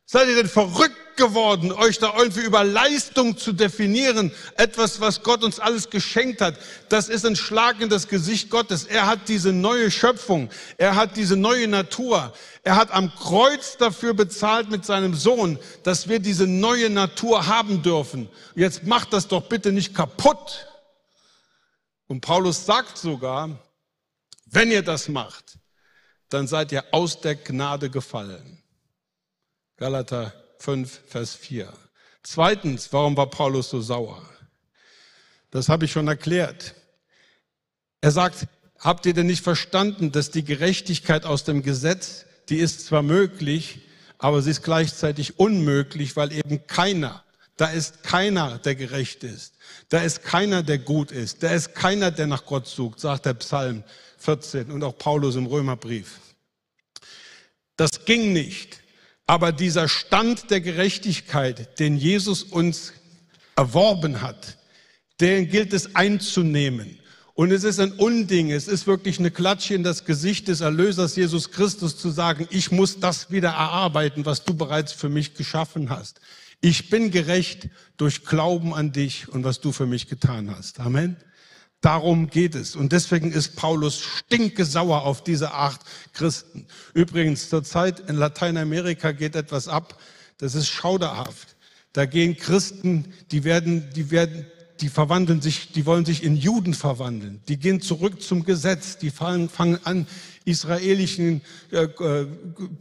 Seid 0.08 0.28
ihr 0.28 0.36
denn 0.36 0.48
verrückt 0.48 1.16
geworden, 1.16 1.72
euch 1.72 1.98
da 1.98 2.14
irgendwie 2.16 2.42
über 2.42 2.62
Leistung 2.62 3.36
zu 3.36 3.52
definieren? 3.52 4.30
Etwas, 4.56 5.00
was 5.00 5.24
Gott 5.24 5.42
uns 5.42 5.58
alles 5.58 5.90
geschenkt 5.90 6.40
hat. 6.40 6.56
Das 6.88 7.08
ist 7.08 7.26
ein 7.26 7.34
Schlag 7.34 7.80
in 7.80 7.88
das 7.88 8.06
Gesicht 8.06 8.48
Gottes. 8.48 8.84
Er 8.84 9.08
hat 9.08 9.28
diese 9.28 9.52
neue 9.52 9.90
Schöpfung. 9.90 10.48
Er 10.78 10.94
hat 10.94 11.16
diese 11.16 11.36
neue 11.36 11.66
Natur. 11.66 12.32
Er 12.62 12.76
hat 12.76 12.92
am 12.92 13.12
Kreuz 13.16 13.78
dafür 13.78 14.14
bezahlt 14.14 14.70
mit 14.70 14.84
seinem 14.84 15.12
Sohn, 15.14 15.58
dass 15.82 16.08
wir 16.08 16.20
diese 16.20 16.46
neue 16.46 16.88
Natur 16.88 17.48
haben 17.48 17.82
dürfen. 17.82 18.28
Jetzt 18.54 18.84
macht 18.84 19.12
das 19.12 19.26
doch 19.26 19.48
bitte 19.48 19.72
nicht 19.72 19.92
kaputt. 19.92 20.68
Und 22.06 22.20
Paulus 22.20 22.64
sagt 22.64 22.96
sogar, 22.96 23.58
wenn 24.44 24.70
ihr 24.70 24.82
das 24.82 25.08
macht, 25.08 25.58
dann 26.28 26.46
seid 26.46 26.70
ihr 26.70 26.84
aus 26.92 27.20
der 27.20 27.34
Gnade 27.34 27.90
gefallen. 27.90 28.55
Galater 29.76 30.32
5, 30.58 31.00
Vers 31.06 31.34
4. 31.34 31.70
Zweitens, 32.22 32.92
warum 32.92 33.16
war 33.16 33.28
Paulus 33.28 33.68
so 33.68 33.80
sauer? 33.80 34.22
Das 35.50 35.68
habe 35.68 35.84
ich 35.84 35.92
schon 35.92 36.08
erklärt. 36.08 36.74
Er 38.00 38.10
sagt, 38.10 38.46
habt 38.78 39.04
ihr 39.04 39.12
denn 39.12 39.26
nicht 39.26 39.44
verstanden, 39.44 40.12
dass 40.12 40.30
die 40.30 40.44
Gerechtigkeit 40.44 41.26
aus 41.26 41.44
dem 41.44 41.62
Gesetz, 41.62 42.24
die 42.48 42.56
ist 42.56 42.86
zwar 42.86 43.02
möglich, 43.02 43.80
aber 44.18 44.40
sie 44.40 44.50
ist 44.50 44.62
gleichzeitig 44.62 45.38
unmöglich, 45.38 46.16
weil 46.16 46.32
eben 46.32 46.66
keiner, 46.66 47.22
da 47.58 47.66
ist 47.66 48.02
keiner, 48.02 48.58
der 48.58 48.76
gerecht 48.76 49.24
ist. 49.24 49.54
Da 49.90 50.00
ist 50.00 50.22
keiner, 50.22 50.62
der 50.62 50.78
gut 50.78 51.10
ist. 51.10 51.42
Da 51.42 51.50
ist 51.52 51.74
keiner, 51.74 52.10
der 52.10 52.26
nach 52.26 52.46
Gott 52.46 52.66
sucht, 52.66 53.00
sagt 53.00 53.26
der 53.26 53.34
Psalm 53.34 53.84
14 54.18 54.70
und 54.70 54.82
auch 54.82 54.96
Paulus 54.96 55.36
im 55.36 55.46
Römerbrief. 55.46 56.18
Das 57.76 58.06
ging 58.06 58.32
nicht. 58.32 58.85
Aber 59.26 59.52
dieser 59.52 59.88
Stand 59.88 60.50
der 60.50 60.60
Gerechtigkeit, 60.60 61.78
den 61.80 61.96
Jesus 61.96 62.42
uns 62.42 62.92
erworben 63.56 64.22
hat, 64.22 64.58
den 65.20 65.48
gilt 65.48 65.72
es 65.72 65.94
einzunehmen. 65.96 66.98
Und 67.34 67.50
es 67.50 67.64
ist 67.64 67.80
ein 67.80 67.92
Unding, 67.92 68.50
es 68.50 68.66
ist 68.66 68.86
wirklich 68.86 69.18
eine 69.18 69.30
Klatsche 69.30 69.74
in 69.74 69.82
das 69.82 70.04
Gesicht 70.04 70.48
des 70.48 70.62
Erlösers 70.62 71.16
Jesus 71.16 71.50
Christus 71.50 71.98
zu 71.98 72.08
sagen, 72.10 72.46
ich 72.50 72.70
muss 72.70 72.98
das 72.98 73.30
wieder 73.30 73.50
erarbeiten, 73.50 74.24
was 74.24 74.44
du 74.44 74.54
bereits 74.54 74.92
für 74.92 75.10
mich 75.10 75.34
geschaffen 75.34 75.90
hast. 75.90 76.20
Ich 76.62 76.88
bin 76.88 77.10
gerecht 77.10 77.68
durch 77.98 78.24
Glauben 78.24 78.72
an 78.72 78.92
dich 78.92 79.28
und 79.28 79.44
was 79.44 79.60
du 79.60 79.72
für 79.72 79.84
mich 79.84 80.08
getan 80.08 80.50
hast. 80.50 80.80
Amen. 80.80 81.16
Darum 81.86 82.30
geht 82.30 82.56
es. 82.56 82.74
Und 82.74 82.90
deswegen 82.90 83.30
ist 83.30 83.54
Paulus 83.54 84.00
stinkesauer 84.02 85.02
auf 85.02 85.22
diese 85.22 85.52
Art 85.52 85.78
Christen. 86.14 86.66
Übrigens, 86.94 87.48
zurzeit 87.48 88.00
in 88.10 88.16
Lateinamerika 88.16 89.12
geht 89.12 89.36
etwas 89.36 89.68
ab, 89.68 89.96
das 90.38 90.56
ist 90.56 90.66
schauderhaft. 90.66 91.54
Da 91.92 92.04
gehen 92.04 92.36
Christen, 92.36 93.14
die 93.30 93.44
werden, 93.44 93.88
die 93.94 94.10
werden, 94.10 94.46
die 94.80 94.88
verwandeln 94.88 95.40
sich, 95.40 95.72
die 95.72 95.86
wollen 95.86 96.04
sich 96.04 96.22
in 96.22 96.36
Juden 96.36 96.74
verwandeln. 96.74 97.40
Die 97.48 97.58
gehen 97.58 97.80
zurück 97.80 98.22
zum 98.22 98.44
Gesetz. 98.44 98.98
Die 98.98 99.10
fangen, 99.10 99.48
fangen 99.48 99.78
an, 99.84 100.06
israelischen 100.46 101.42
äh, 101.72 101.84
äh, 101.84 102.26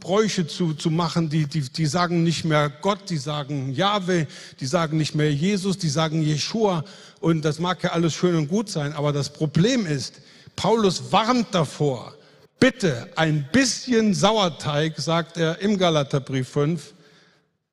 Bräuche 0.00 0.46
zu, 0.46 0.72
zu 0.74 0.90
machen. 0.90 1.28
Die, 1.28 1.46
die, 1.46 1.62
die 1.62 1.86
sagen 1.86 2.22
nicht 2.22 2.44
mehr 2.44 2.70
Gott, 2.70 3.10
die 3.10 3.18
sagen 3.18 3.72
Jahwe, 3.72 4.26
die 4.60 4.66
sagen 4.66 4.96
nicht 4.96 5.14
mehr 5.14 5.32
Jesus, 5.32 5.76
die 5.76 5.88
sagen 5.88 6.22
Jeshua. 6.22 6.84
Und 7.20 7.44
das 7.44 7.58
mag 7.58 7.82
ja 7.82 7.90
alles 7.90 8.14
schön 8.14 8.36
und 8.36 8.48
gut 8.48 8.70
sein, 8.70 8.92
aber 8.92 9.12
das 9.12 9.32
Problem 9.32 9.84
ist, 9.84 10.20
Paulus 10.54 11.12
warnt 11.12 11.48
davor, 11.54 12.14
bitte 12.60 13.08
ein 13.16 13.48
bisschen 13.52 14.14
Sauerteig, 14.14 14.94
sagt 14.96 15.36
er 15.36 15.58
im 15.60 15.76
Galaterbrief 15.76 16.48
5, 16.48 16.94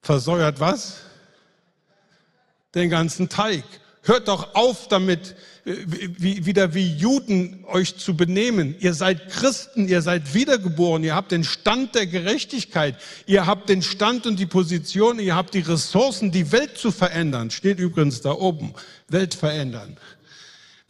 versäuert 0.02 0.60
was? 0.60 0.98
Den 2.74 2.90
ganzen 2.90 3.30
Teig. 3.30 3.64
Hört 4.06 4.28
doch 4.28 4.54
auf 4.54 4.90
damit, 4.90 5.36
wie, 5.64 6.46
wieder 6.46 6.74
wie 6.74 6.94
Juden 6.94 7.64
euch 7.66 7.96
zu 7.98 8.18
benehmen. 8.18 8.76
Ihr 8.80 8.94
seid 8.94 9.30
Christen, 9.30 9.88
ihr 9.88 10.02
seid 10.02 10.34
wiedergeboren, 10.34 11.06
ihr 11.06 11.16
habt 11.16 11.32
den 11.32 11.46
Stand 11.46 11.96
der 11.96 12.06
Gerechtigkeit, 12.06 12.98
ihr 13.28 13.46
habt 13.46 13.70
den 13.70 13.82
Stand 13.82 14.28
und 14.28 14.38
die 14.38 14.46
Position, 14.46 15.20
ihr 15.20 15.38
habt 15.38 15.54
die 15.54 15.62
Ressourcen, 15.62 16.32
die 16.32 16.52
Welt 16.52 16.78
zu 16.78 16.92
verändern. 16.92 17.50
Steht 17.50 17.80
übrigens 17.80 18.20
da 18.20 18.34
oben, 18.34 18.74
Welt 19.08 19.36
verändern. 19.36 19.98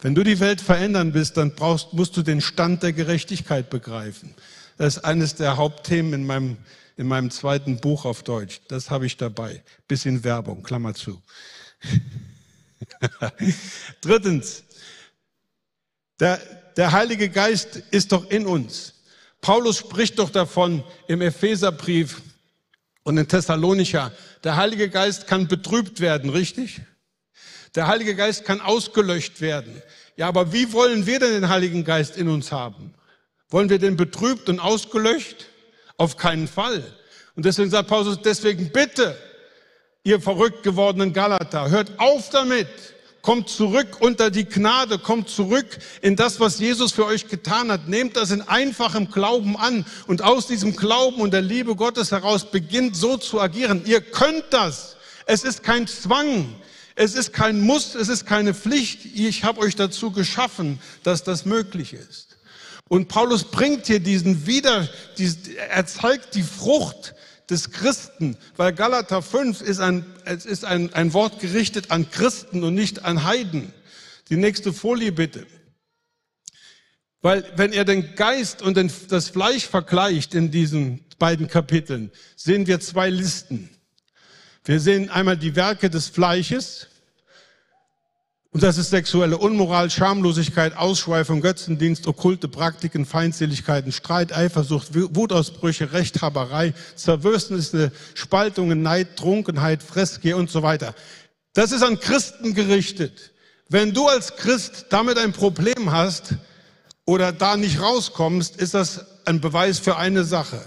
Wenn 0.00 0.16
du 0.16 0.24
die 0.24 0.40
Welt 0.40 0.60
verändern 0.60 1.12
bist, 1.12 1.36
dann 1.36 1.54
brauchst, 1.54 1.92
musst 1.92 2.16
du 2.16 2.22
den 2.22 2.40
Stand 2.40 2.82
der 2.82 2.92
Gerechtigkeit 2.92 3.70
begreifen. 3.70 4.34
Das 4.76 4.96
ist 4.96 5.04
eines 5.04 5.36
der 5.36 5.56
Hauptthemen 5.56 6.14
in 6.14 6.26
meinem, 6.26 6.56
in 6.96 7.06
meinem 7.06 7.30
zweiten 7.30 7.76
Buch 7.76 8.06
auf 8.06 8.24
Deutsch. 8.24 8.60
Das 8.66 8.90
habe 8.90 9.06
ich 9.06 9.16
dabei. 9.18 9.62
Bisschen 9.86 10.24
Werbung, 10.24 10.64
Klammer 10.64 10.94
zu. 10.94 11.22
Drittens, 14.00 14.64
der, 16.20 16.40
der 16.76 16.92
Heilige 16.92 17.28
Geist 17.28 17.76
ist 17.90 18.12
doch 18.12 18.30
in 18.30 18.46
uns. 18.46 18.94
Paulus 19.40 19.78
spricht 19.78 20.18
doch 20.18 20.30
davon 20.30 20.82
im 21.06 21.20
Epheserbrief 21.20 22.22
und 23.02 23.18
in 23.18 23.28
Thessalonicher. 23.28 24.12
Der 24.42 24.56
Heilige 24.56 24.88
Geist 24.88 25.26
kann 25.26 25.48
betrübt 25.48 26.00
werden, 26.00 26.30
richtig? 26.30 26.80
Der 27.74 27.86
Heilige 27.88 28.14
Geist 28.14 28.44
kann 28.44 28.60
ausgelöscht 28.60 29.40
werden. 29.40 29.82
Ja, 30.16 30.28
aber 30.28 30.52
wie 30.52 30.72
wollen 30.72 31.06
wir 31.06 31.18
denn 31.18 31.32
den 31.32 31.48
Heiligen 31.48 31.84
Geist 31.84 32.16
in 32.16 32.28
uns 32.28 32.52
haben? 32.52 32.94
Wollen 33.48 33.68
wir 33.68 33.78
den 33.78 33.96
betrübt 33.96 34.48
und 34.48 34.60
ausgelöscht? 34.60 35.46
Auf 35.96 36.16
keinen 36.16 36.48
Fall. 36.48 36.84
Und 37.36 37.44
deswegen 37.44 37.70
sagt 37.70 37.88
Paulus, 37.88 38.18
deswegen 38.22 38.70
bitte, 38.70 39.16
ihr 40.04 40.20
verrückt 40.20 40.62
gewordenen 40.62 41.12
Galater, 41.12 41.68
hört 41.70 41.98
auf 41.98 42.30
damit. 42.30 42.68
Kommt 43.24 43.48
zurück 43.48 44.02
unter 44.02 44.30
die 44.30 44.44
Gnade, 44.44 44.98
kommt 44.98 45.30
zurück 45.30 45.78
in 46.02 46.14
das, 46.14 46.40
was 46.40 46.58
Jesus 46.58 46.92
für 46.92 47.06
euch 47.06 47.26
getan 47.26 47.72
hat. 47.72 47.88
Nehmt 47.88 48.18
das 48.18 48.30
in 48.30 48.42
einfachem 48.42 49.10
Glauben 49.10 49.56
an 49.56 49.86
und 50.06 50.20
aus 50.20 50.46
diesem 50.46 50.76
Glauben 50.76 51.22
und 51.22 51.32
der 51.32 51.40
Liebe 51.40 51.74
Gottes 51.74 52.12
heraus 52.12 52.50
beginnt 52.50 52.96
so 52.96 53.16
zu 53.16 53.40
agieren. 53.40 53.80
Ihr 53.86 54.02
könnt 54.02 54.44
das. 54.50 54.96
Es 55.24 55.42
ist 55.42 55.62
kein 55.62 55.86
Zwang. 55.86 56.54
Es 56.96 57.14
ist 57.14 57.32
kein 57.32 57.62
Muss, 57.62 57.94
es 57.94 58.08
ist 58.08 58.26
keine 58.26 58.52
Pflicht. 58.52 59.06
Ich 59.14 59.42
habe 59.42 59.62
euch 59.62 59.74
dazu 59.74 60.10
geschaffen, 60.10 60.78
dass 61.02 61.24
das 61.24 61.46
möglich 61.46 61.94
ist. 61.94 62.36
Und 62.88 63.08
Paulus 63.08 63.44
bringt 63.44 63.86
hier 63.86 64.00
diesen 64.00 64.46
wieder, 64.46 64.86
er 65.70 65.86
zeigt 65.86 66.34
die 66.34 66.42
Frucht 66.42 67.14
des 67.50 67.70
Christen, 67.70 68.36
weil 68.56 68.72
Galater 68.72 69.22
5 69.22 69.60
ist 69.60 69.80
ein, 69.80 70.04
es 70.24 70.46
ist 70.46 70.64
ein, 70.64 70.92
ein 70.94 71.12
Wort 71.12 71.40
gerichtet 71.40 71.90
an 71.90 72.10
Christen 72.10 72.64
und 72.64 72.74
nicht 72.74 73.04
an 73.04 73.24
Heiden. 73.24 73.72
Die 74.30 74.36
nächste 74.36 74.72
Folie 74.72 75.12
bitte. 75.12 75.46
Weil 77.20 77.44
wenn 77.56 77.72
er 77.72 77.84
den 77.84 78.14
Geist 78.16 78.62
und 78.62 78.76
den, 78.76 78.90
das 79.08 79.28
Fleisch 79.30 79.66
vergleicht 79.66 80.34
in 80.34 80.50
diesen 80.50 81.04
beiden 81.18 81.48
Kapiteln, 81.48 82.10
sehen 82.36 82.66
wir 82.66 82.80
zwei 82.80 83.08
Listen. 83.08 83.70
Wir 84.64 84.80
sehen 84.80 85.10
einmal 85.10 85.36
die 85.36 85.56
Werke 85.56 85.90
des 85.90 86.08
Fleisches, 86.08 86.88
und 88.54 88.62
das 88.62 88.78
ist 88.78 88.90
sexuelle 88.90 89.36
Unmoral, 89.36 89.90
Schamlosigkeit, 89.90 90.76
Ausschweifung, 90.76 91.40
Götzendienst, 91.40 92.06
okkulte 92.06 92.46
Praktiken, 92.46 93.04
Feindseligkeiten, 93.04 93.90
Streit, 93.90 94.32
Eifersucht, 94.32 94.94
Wutausbrüche, 94.94 95.92
Rechthaberei, 95.92 96.72
Zerwürstnisse, 96.94 97.90
Spaltungen, 98.14 98.80
Neid, 98.80 99.16
Trunkenheit, 99.16 99.82
Fressgier 99.82 100.36
und 100.36 100.50
so 100.50 100.62
weiter. 100.62 100.94
Das 101.52 101.72
ist 101.72 101.82
an 101.82 101.98
Christen 101.98 102.54
gerichtet. 102.54 103.32
Wenn 103.68 103.92
du 103.92 104.06
als 104.06 104.36
Christ 104.36 104.86
damit 104.90 105.18
ein 105.18 105.32
Problem 105.32 105.90
hast 105.90 106.36
oder 107.06 107.32
da 107.32 107.56
nicht 107.56 107.80
rauskommst, 107.80 108.54
ist 108.56 108.74
das 108.74 109.04
ein 109.24 109.40
Beweis 109.40 109.80
für 109.80 109.96
eine 109.96 110.22
Sache. 110.22 110.60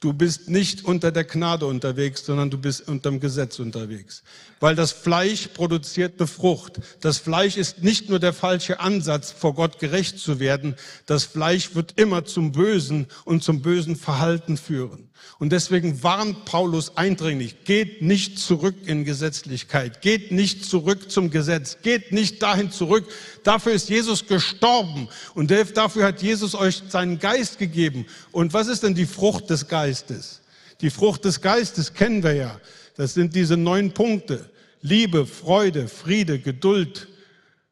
Du 0.00 0.12
bist 0.12 0.48
nicht 0.48 0.84
unter 0.84 1.10
der 1.10 1.24
Gnade 1.24 1.66
unterwegs, 1.66 2.24
sondern 2.24 2.50
du 2.50 2.58
bist 2.58 2.86
unter 2.86 3.10
dem 3.10 3.18
Gesetz 3.18 3.58
unterwegs. 3.58 4.22
Weil 4.60 4.76
das 4.76 4.92
Fleisch 4.92 5.48
produziert 5.48 6.20
eine 6.20 6.28
Frucht. 6.28 6.80
Das 7.00 7.18
Fleisch 7.18 7.56
ist 7.56 7.82
nicht 7.82 8.08
nur 8.08 8.20
der 8.20 8.32
falsche 8.32 8.78
Ansatz, 8.78 9.32
vor 9.32 9.54
Gott 9.54 9.80
gerecht 9.80 10.20
zu 10.20 10.38
werden. 10.38 10.76
Das 11.06 11.24
Fleisch 11.24 11.74
wird 11.74 11.98
immer 11.98 12.24
zum 12.24 12.52
Bösen 12.52 13.08
und 13.24 13.42
zum 13.42 13.60
bösen 13.60 13.96
Verhalten 13.96 14.56
führen. 14.56 15.07
Und 15.38 15.52
deswegen 15.52 16.02
warnt 16.02 16.46
Paulus 16.46 16.96
eindringlich, 16.96 17.64
geht 17.64 18.02
nicht 18.02 18.40
zurück 18.40 18.74
in 18.86 19.04
Gesetzlichkeit, 19.04 20.00
geht 20.02 20.32
nicht 20.32 20.64
zurück 20.64 21.12
zum 21.12 21.30
Gesetz, 21.30 21.78
geht 21.82 22.10
nicht 22.10 22.42
dahin 22.42 22.72
zurück. 22.72 23.06
Dafür 23.44 23.72
ist 23.72 23.88
Jesus 23.88 24.26
gestorben 24.26 25.08
und 25.34 25.52
dafür 25.74 26.06
hat 26.06 26.22
Jesus 26.22 26.56
euch 26.56 26.82
seinen 26.88 27.20
Geist 27.20 27.58
gegeben. 27.58 28.06
Und 28.32 28.52
was 28.52 28.66
ist 28.66 28.82
denn 28.82 28.94
die 28.94 29.06
Frucht 29.06 29.48
des 29.48 29.68
Geistes? 29.68 30.40
Die 30.80 30.90
Frucht 30.90 31.24
des 31.24 31.40
Geistes 31.40 31.94
kennen 31.94 32.24
wir 32.24 32.34
ja. 32.34 32.60
Das 32.96 33.14
sind 33.14 33.36
diese 33.36 33.56
neun 33.56 33.92
Punkte. 33.94 34.50
Liebe, 34.80 35.24
Freude, 35.24 35.86
Friede, 35.86 36.40
Geduld, 36.40 37.08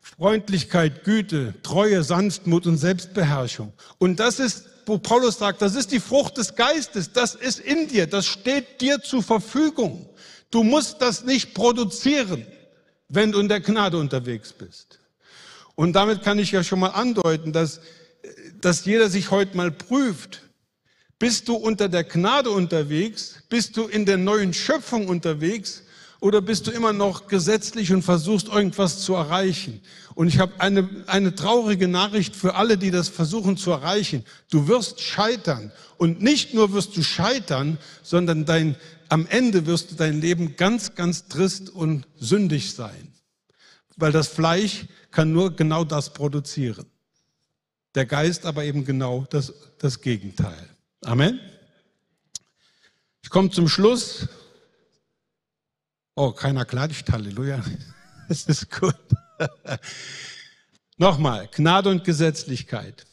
Freundlichkeit, 0.00 1.02
Güte, 1.02 1.54
Treue, 1.64 2.04
Sanftmut 2.04 2.66
und 2.66 2.78
Selbstbeherrschung. 2.78 3.72
Und 3.98 4.20
das 4.20 4.38
ist 4.38 4.66
wo 4.86 4.98
Paulus 4.98 5.38
sagt, 5.38 5.60
das 5.60 5.74
ist 5.74 5.90
die 5.90 6.00
Frucht 6.00 6.38
des 6.38 6.54
Geistes, 6.54 7.12
das 7.12 7.34
ist 7.34 7.58
in 7.58 7.88
dir, 7.88 8.06
das 8.06 8.26
steht 8.26 8.80
dir 8.80 9.00
zur 9.02 9.22
Verfügung. 9.22 10.08
Du 10.50 10.62
musst 10.62 11.02
das 11.02 11.24
nicht 11.24 11.54
produzieren, 11.54 12.46
wenn 13.08 13.32
du 13.32 13.40
in 13.40 13.48
der 13.48 13.60
Gnade 13.60 13.98
unterwegs 13.98 14.52
bist. 14.52 15.00
Und 15.74 15.92
damit 15.92 16.22
kann 16.22 16.38
ich 16.38 16.52
ja 16.52 16.62
schon 16.62 16.80
mal 16.80 16.90
andeuten, 16.90 17.52
dass, 17.52 17.80
dass 18.60 18.84
jeder 18.84 19.10
sich 19.10 19.30
heute 19.30 19.56
mal 19.56 19.70
prüft. 19.70 20.42
Bist 21.18 21.48
du 21.48 21.54
unter 21.54 21.88
der 21.88 22.04
Gnade 22.04 22.50
unterwegs? 22.50 23.42
Bist 23.48 23.76
du 23.76 23.86
in 23.86 24.06
der 24.06 24.16
neuen 24.16 24.54
Schöpfung 24.54 25.08
unterwegs? 25.08 25.82
Oder 26.20 26.40
bist 26.40 26.66
du 26.66 26.70
immer 26.70 26.92
noch 26.92 27.28
gesetzlich 27.28 27.92
und 27.92 28.02
versuchst 28.02 28.48
irgendwas 28.48 29.00
zu 29.00 29.14
erreichen? 29.14 29.82
Und 30.14 30.28
ich 30.28 30.38
habe 30.38 30.60
eine, 30.60 30.88
eine 31.06 31.34
traurige 31.34 31.88
Nachricht 31.88 32.34
für 32.34 32.54
alle, 32.54 32.78
die 32.78 32.90
das 32.90 33.08
versuchen 33.08 33.56
zu 33.56 33.70
erreichen. 33.70 34.24
Du 34.50 34.66
wirst 34.66 35.00
scheitern. 35.00 35.72
Und 35.98 36.22
nicht 36.22 36.54
nur 36.54 36.72
wirst 36.72 36.96
du 36.96 37.02
scheitern, 37.02 37.78
sondern 38.02 38.46
dein, 38.46 38.76
am 39.08 39.26
Ende 39.26 39.66
wirst 39.66 39.90
du 39.90 39.94
dein 39.94 40.20
Leben 40.20 40.56
ganz, 40.56 40.94
ganz 40.94 41.28
trist 41.28 41.68
und 41.68 42.06
sündig 42.16 42.74
sein. 42.74 43.12
Weil 43.96 44.12
das 44.12 44.28
Fleisch 44.28 44.86
kann 45.10 45.32
nur 45.32 45.54
genau 45.54 45.84
das 45.84 46.12
produzieren. 46.12 46.86
Der 47.94 48.06
Geist 48.06 48.44
aber 48.46 48.64
eben 48.64 48.84
genau 48.84 49.26
das, 49.30 49.52
das 49.78 50.00
Gegenteil. 50.00 50.68
Amen. 51.04 51.40
Ich 53.22 53.30
komme 53.30 53.50
zum 53.50 53.68
Schluss. 53.68 54.28
Oh, 56.18 56.32
keiner 56.32 56.64
klatscht, 56.64 57.10
Halleluja. 57.12 57.62
Es 58.28 58.46
ist 58.46 58.70
gut. 58.72 58.96
Nochmal, 60.96 61.48
Gnade 61.54 61.90
und 61.90 62.02
Gesetzlichkeit. 62.02 63.06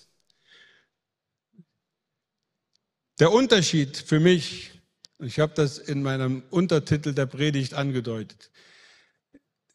Der 3.20 3.32
Unterschied 3.32 3.98
für 3.98 4.20
mich, 4.20 4.72
ich 5.20 5.40
habe 5.40 5.54
das 5.54 5.78
in 5.78 6.02
meinem 6.02 6.44
Untertitel 6.50 7.14
der 7.14 7.28
Predigt 7.28 7.76
angedeutet, 7.76 8.50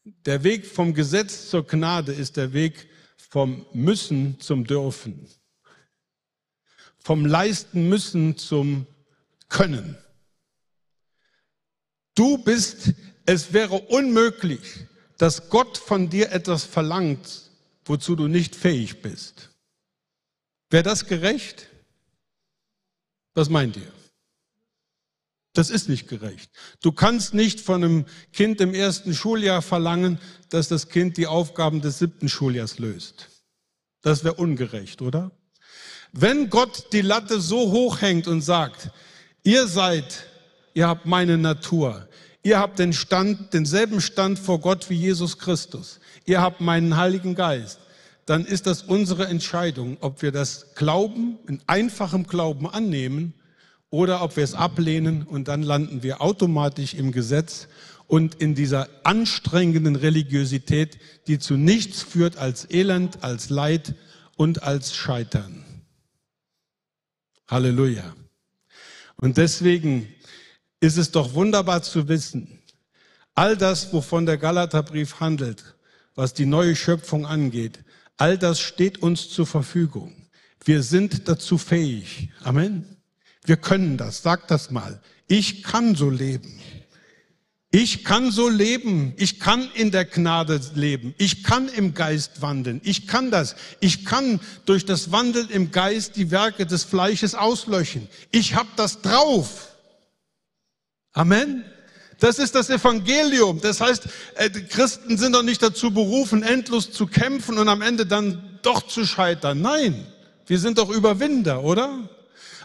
der 0.04 0.42
Weg 0.42 0.66
vom 0.66 0.94
Gesetz 0.94 1.50
zur 1.50 1.64
Gnade 1.64 2.12
ist 2.12 2.36
der 2.36 2.52
Weg 2.52 2.88
vom 3.16 3.64
Müssen 3.74 4.40
zum 4.40 4.64
Dürfen, 4.64 5.28
vom 6.98 7.26
Leisten 7.26 7.88
müssen 7.88 8.38
zum 8.38 8.86
Können. 9.48 9.98
Du 12.18 12.36
bist, 12.38 12.94
es 13.28 13.52
wäre 13.52 13.74
unmöglich, 13.74 14.86
dass 15.18 15.50
Gott 15.50 15.76
von 15.76 16.08
dir 16.08 16.32
etwas 16.32 16.64
verlangt, 16.64 17.50
wozu 17.84 18.16
du 18.16 18.26
nicht 18.26 18.56
fähig 18.56 19.02
bist. 19.02 19.50
Wäre 20.70 20.82
das 20.82 21.04
gerecht? 21.04 21.66
Was 23.34 23.50
meint 23.50 23.76
ihr? 23.76 23.92
Das 25.52 25.68
ist 25.68 25.90
nicht 25.90 26.08
gerecht. 26.08 26.50
Du 26.80 26.90
kannst 26.90 27.34
nicht 27.34 27.60
von 27.60 27.84
einem 27.84 28.06
Kind 28.32 28.62
im 28.62 28.72
ersten 28.72 29.12
Schuljahr 29.12 29.60
verlangen, 29.60 30.18
dass 30.48 30.68
das 30.68 30.88
Kind 30.88 31.18
die 31.18 31.26
Aufgaben 31.26 31.82
des 31.82 31.98
siebten 31.98 32.30
Schuljahrs 32.30 32.78
löst. 32.78 33.28
Das 34.00 34.24
wäre 34.24 34.34
ungerecht, 34.36 35.02
oder? 35.02 35.32
Wenn 36.12 36.48
Gott 36.48 36.94
die 36.94 37.02
Latte 37.02 37.42
so 37.42 37.72
hoch 37.72 38.00
hängt 38.00 38.26
und 38.26 38.40
sagt, 38.40 38.90
ihr 39.42 39.66
seid, 39.66 40.24
ihr 40.72 40.88
habt 40.88 41.04
meine 41.04 41.36
Natur, 41.36 42.08
Ihr 42.48 42.60
habt 42.60 42.78
den 42.78 42.94
Stand, 42.94 43.52
denselben 43.52 44.00
Stand 44.00 44.38
vor 44.38 44.58
Gott 44.60 44.88
wie 44.88 44.94
Jesus 44.94 45.36
Christus. 45.36 46.00
Ihr 46.24 46.40
habt 46.40 46.62
meinen 46.62 46.96
Heiligen 46.96 47.34
Geist. 47.34 47.78
Dann 48.24 48.46
ist 48.46 48.66
das 48.66 48.84
unsere 48.84 49.26
Entscheidung, 49.26 49.98
ob 50.00 50.22
wir 50.22 50.32
das 50.32 50.74
Glauben, 50.74 51.38
in 51.46 51.60
einfachem 51.66 52.26
Glauben 52.26 52.66
annehmen 52.66 53.34
oder 53.90 54.22
ob 54.22 54.38
wir 54.38 54.44
es 54.44 54.54
ablehnen 54.54 55.24
und 55.24 55.46
dann 55.46 55.62
landen 55.62 56.02
wir 56.02 56.22
automatisch 56.22 56.94
im 56.94 57.12
Gesetz 57.12 57.68
und 58.06 58.36
in 58.36 58.54
dieser 58.54 58.88
anstrengenden 59.04 59.94
Religiosität, 59.94 60.98
die 61.26 61.38
zu 61.38 61.58
nichts 61.58 62.00
führt 62.00 62.38
als 62.38 62.70
Elend, 62.70 63.22
als 63.22 63.50
Leid 63.50 63.94
und 64.38 64.62
als 64.62 64.96
Scheitern. 64.96 65.66
Halleluja. 67.46 68.14
Und 69.16 69.36
deswegen 69.36 70.08
ist 70.80 70.96
es 70.96 71.10
doch 71.10 71.34
wunderbar 71.34 71.82
zu 71.82 72.08
wissen, 72.08 72.58
all 73.34 73.56
das, 73.56 73.92
wovon 73.92 74.26
der 74.26 74.38
Galaterbrief 74.38 75.20
handelt, 75.20 75.76
was 76.14 76.34
die 76.34 76.46
neue 76.46 76.76
Schöpfung 76.76 77.26
angeht, 77.26 77.80
all 78.16 78.36
das 78.38 78.60
steht 78.60 79.02
uns 79.02 79.30
zur 79.30 79.46
Verfügung. 79.46 80.28
Wir 80.64 80.82
sind 80.82 81.28
dazu 81.28 81.56
fähig. 81.56 82.30
Amen. 82.42 82.84
Wir 83.44 83.56
können 83.56 83.96
das. 83.96 84.22
Sag 84.22 84.48
das 84.48 84.70
mal. 84.70 85.00
Ich 85.26 85.62
kann 85.62 85.94
so 85.94 86.10
leben. 86.10 86.60
Ich 87.70 88.04
kann 88.04 88.30
so 88.30 88.48
leben. 88.48 89.14
Ich 89.16 89.40
kann 89.40 89.70
in 89.74 89.90
der 89.90 90.04
Gnade 90.04 90.60
leben. 90.74 91.14
Ich 91.18 91.44
kann 91.44 91.68
im 91.68 91.94
Geist 91.94 92.42
wandeln. 92.42 92.80
Ich 92.82 93.06
kann 93.06 93.30
das. 93.30 93.56
Ich 93.80 94.04
kann 94.04 94.40
durch 94.64 94.84
das 94.84 95.12
Wandeln 95.12 95.48
im 95.50 95.70
Geist 95.70 96.16
die 96.16 96.30
Werke 96.30 96.66
des 96.66 96.84
Fleisches 96.84 97.34
auslöschen. 97.34 98.08
Ich 98.30 98.54
habe 98.54 98.68
das 98.76 99.00
drauf. 99.00 99.77
Amen. 101.12 101.64
Das 102.20 102.38
ist 102.38 102.54
das 102.54 102.68
Evangelium. 102.68 103.60
Das 103.60 103.80
heißt, 103.80 104.08
äh, 104.34 104.50
Christen 104.50 105.16
sind 105.16 105.34
doch 105.34 105.42
nicht 105.42 105.62
dazu 105.62 105.92
berufen, 105.92 106.42
endlos 106.42 106.90
zu 106.90 107.06
kämpfen 107.06 107.58
und 107.58 107.68
am 107.68 107.82
Ende 107.82 108.06
dann 108.06 108.58
doch 108.62 108.86
zu 108.86 109.06
scheitern. 109.06 109.60
Nein, 109.60 110.06
wir 110.46 110.58
sind 110.58 110.78
doch 110.78 110.90
Überwinder, 110.90 111.62
oder? 111.62 112.08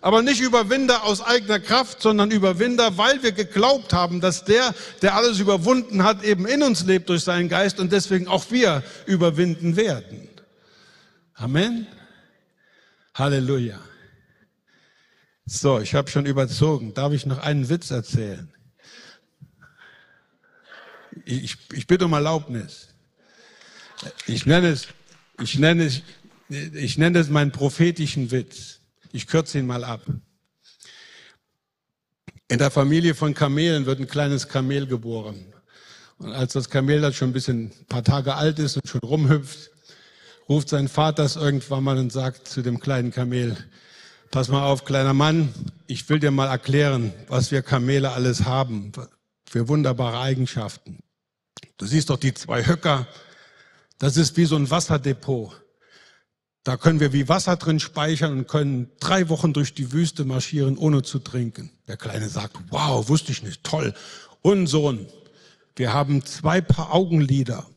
Aber 0.02 0.22
nicht 0.22 0.41
Überwinder 0.41 1.04
aus 1.04 1.22
eigener 1.22 1.60
Kraft, 1.60 2.02
sondern 2.02 2.30
Überwinder, 2.32 2.98
weil 2.98 3.24
wir 3.24 3.32
geglaubt 3.32 3.94
haben, 3.94 4.20
dass 4.20 4.44
der, 4.44 4.74
der 5.02 5.16
alles 5.16 5.39
überwunden 5.39 6.04
hat, 6.04 6.24
eben 6.24 6.46
in 6.46 6.62
uns 6.62 6.84
lebt 6.84 7.08
durch 7.08 7.24
seinen 7.24 7.48
Geist 7.48 7.80
und 7.80 7.91
deswegen 7.91 8.28
auch 8.28 8.52
wir 8.52 8.84
überwinden 9.06 9.78
werden. 9.78 10.28
Amen. 11.36 11.88
Halleluja. 13.14 13.80
So, 15.46 15.80
ich 15.80 15.94
habe 15.94 16.10
schon 16.10 16.26
überzogen. 16.26 16.94
Darf 16.94 17.14
ich 17.14 17.26
noch 17.26 17.39
einen 17.39 17.68
Witz 17.70 17.91
erzählen? 17.91 18.50
Ich, 21.26 21.58
ich 21.74 21.86
bitte 21.86 22.06
um 22.06 22.14
Erlaubnis. 22.14 22.89
Ich 24.26 24.46
nenne 24.46 24.70
es, 24.70 24.88
ich 25.41 25.60
nenne 25.60 25.86
es, 25.86 26.02
ich 26.50 26.98
nenne 26.98 27.20
das 27.20 27.30
meinen 27.30 27.52
prophetischen 27.52 28.32
Witz. 28.32 28.80
Ich 29.12 29.28
kürze 29.28 29.60
ihn 29.60 29.68
mal 29.68 29.84
ab. 29.84 30.02
In 32.48 32.58
der 32.58 32.72
Familie 32.72 33.16
von 33.16 33.34
Kamelen 33.34 33.86
wird 33.86 34.00
ein 34.00 34.08
kleines 34.08 34.48
Kamel 34.48 34.88
geboren. 34.88 35.54
Und 36.18 36.34
als 36.34 36.54
das 36.54 36.70
Kamel 36.70 37.02
dann 37.02 37.14
schon 37.14 37.30
ein 37.30 37.34
bisschen 37.34 37.66
ein 37.66 37.86
paar 37.88 38.04
Tage 38.04 38.36
alt 38.36 38.60
ist 38.60 38.78
und 38.78 38.88
schon 38.88 39.02
rumhüpft, 39.02 39.72
ruft 40.48 40.70
sein 40.70 40.88
Vater 40.88 41.24
es 41.24 41.36
irgendwann 41.36 41.84
mal 41.84 41.98
und 41.98 42.12
sagt 42.12 42.48
zu 42.48 42.62
dem 42.62 42.80
kleinen 42.80 43.12
Kamel, 43.12 43.58
pass 44.34 44.48
mal 44.48 44.66
auf, 44.66 44.84
kleiner 44.84 45.14
Mann, 45.14 45.54
ich 45.86 46.10
will 46.10 46.20
dir 46.20 46.32
mal 46.32 46.48
erklären, 46.48 47.14
was 47.28 47.52
wir 47.52 47.62
Kamele 47.62 48.14
alles 48.14 48.46
haben, 48.46 48.92
für 49.48 49.68
wunderbare 49.68 50.20
Eigenschaften. 50.20 50.98
Du 51.78 51.86
siehst 51.86 52.10
doch 52.10 52.18
die 52.18 52.34
zwei 52.34 52.66
Höcker, 52.66 53.08
das 54.00 54.18
ist 54.18 54.36
wie 54.36 54.46
so 54.46 54.56
ein 54.56 54.72
Wasserdepot. 54.72 55.62
Da 56.64 56.78
können 56.78 57.00
wir 57.00 57.14
wie 57.14 57.30
Wasser 57.30 57.58
drin 57.58 57.80
speichern 57.80 58.40
und 58.40 58.48
können 58.48 58.90
drei 59.00 59.30
Wochen 59.30 59.54
durch 59.54 59.76
die 59.76 59.92
Wüste 59.92 60.26
marschieren, 60.26 60.80
ohne 60.80 61.04
zu 61.04 61.20
trinken. 61.20 61.70
Der 61.88 61.98
Kleine 61.98 62.28
sagt, 62.28 62.58
wow, 62.72 63.08
wusste 63.10 63.32
ich 63.32 63.44
nicht, 63.44 63.64
toll. 63.64 63.94
Und 64.42 64.66
Sohn, 64.66 65.06
wir 65.76 65.94
haben 65.94 66.26
zwei 66.26 66.60
Paar 66.60 66.92
Augenlider. 66.92 67.68